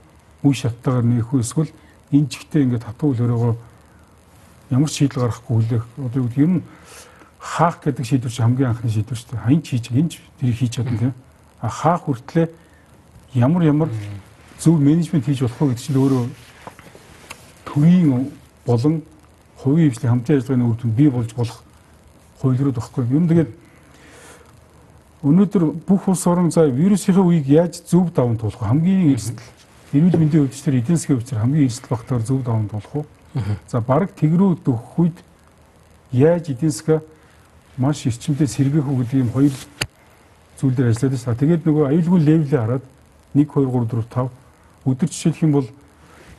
[0.42, 1.70] Үе шаттайгаар нээх үү эсвэл
[2.10, 3.54] энэ чигтээ ингээд хатуу хөл хориогоо
[4.70, 6.62] ямар ч шийдэл гаргахгүй хүлээх одоо юу гэдэг юм
[7.38, 9.44] хаах гэдэг шийдвэр чинь хамгийн анхны шийдвэр шүү дээ.
[9.46, 11.14] Хаян хийж энэ тэрийг хийж чадна тийм.
[11.60, 12.48] А хаах хүртлээ
[13.34, 13.88] ямар ямар
[14.58, 16.24] зөв менежмент хийж болох вэ гэдэг чинь өөрөө
[17.64, 18.30] төвийн
[18.66, 19.02] болон
[19.56, 21.62] хувийн хөгжлийн хамтын ажиллагааны үр дүнд бий болж болох
[22.40, 23.04] хууль руу багхгүй.
[23.08, 23.50] Юм тэгээд
[25.20, 28.64] Өнөөдөр бүх улс орон за вирусын үеийг яаж зөв даван туулах?
[28.64, 29.44] Хамгийн эрсдэл
[29.92, 33.04] эрүүл мэндийн өвчтөр эдийн засгийн өвчтөр хамгийн эрсдэл багтаар зөв даван туулах уу?
[33.68, 35.18] За бараг тэгрүү дөхөх үед
[36.12, 37.04] яаж эдийн засгаа
[37.76, 39.52] маш эрчимтэй сэргээх үү гэдэг юм хоёр
[40.56, 41.40] зүйл дээр ажиллаад байна.
[41.44, 42.84] Тэгээд нөгөө аюулгүй левелээ хараад
[43.36, 45.68] 1 2 3 4 5 өдөр жишээлх юм бол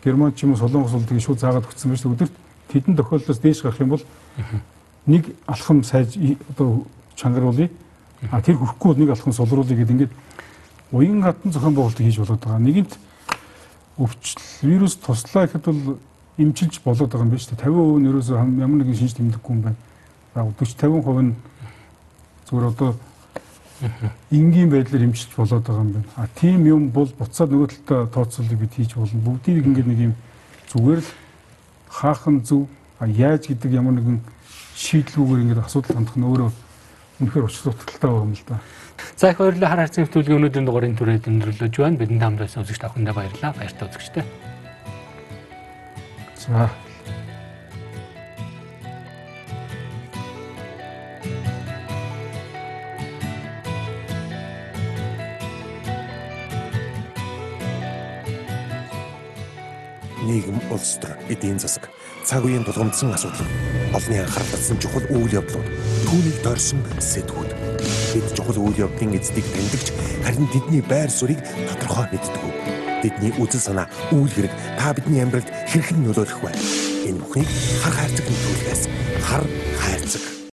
[0.01, 2.35] Герман ч юм уу Солонгос улсыг шууд заагаад өгсөн байж өдөрт
[2.73, 4.03] тэдэн тохиолдолд дээш гарах юм бол
[5.05, 6.17] нэг алхам сайж
[6.49, 7.69] одоо чангаруулъя
[8.29, 10.13] А тэр хүрхгүй бол нэг алхам солируулъя гэдэг ингээд
[10.91, 12.59] уян хатан зохион байгуулалтыг хийж болоод байгаа.
[12.61, 12.93] Нэгэнт
[13.97, 15.97] өвчл вирус туслаа гэхэд бол
[16.37, 17.65] эмчилж болоод байгаа юм байна шүү дээ.
[17.65, 19.79] 50% нь ерөөсөө ямар нэгэн шинж тэмдэггүй юм байна.
[20.35, 21.35] За 40 50% нь
[22.45, 22.91] зүгээр одоо
[24.29, 26.09] энгийн байдлаар эмчилж болоод байгаа юм байна.
[26.15, 29.21] А тийм юм бол буцаад нөгөө талдаа тооцоолыг бид хийж болно.
[29.25, 30.13] Бүгдийг ингээд нэг юм
[30.69, 31.09] зүгээр л
[31.89, 32.67] хаахан зөв
[33.01, 34.21] яаж гэдэг ямар нэгэн
[34.75, 36.49] шийдлгүүгээр ингээд асуудал хандах нь өөрөө
[37.21, 37.55] үнэхээр уч
[38.01, 38.59] байгаа юм л да.
[39.15, 41.97] За их баярлалаа хар харцын хөтөлбөрийн өнөөдрийн дугаарыг түрээд өндөрлөж байна.
[42.01, 43.53] Бидэнд хамт байсан үзэгч тавхандаа баярлалаа.
[43.53, 44.25] Баяртай үзэгчтэй.
[46.37, 46.69] За
[60.25, 61.89] нийгэм улс төр эдийн засаг.
[62.25, 63.47] Цаг үеийн тулгымдсан асуудал.
[63.93, 65.67] Олонний анхаарал татсан чухал үйл явдлууд.
[66.05, 67.51] Түүнийг дорсон сэтгүүд
[68.13, 69.87] бид чухал үйл явдлын эздийг таньдагч
[70.23, 72.43] харин тэдний байр суурийг тодорхой мэддэг.
[73.01, 76.53] Тэдний үзэл санаа, үйл хэрэг та бидний амьдралд хэрхэн нөлөөлөх вэ?
[77.09, 77.49] Энэ бүхнийг
[77.81, 78.83] хар хайрцаг нөлөөлөхөөс
[79.25, 79.43] хар
[79.81, 80.30] хайрцаг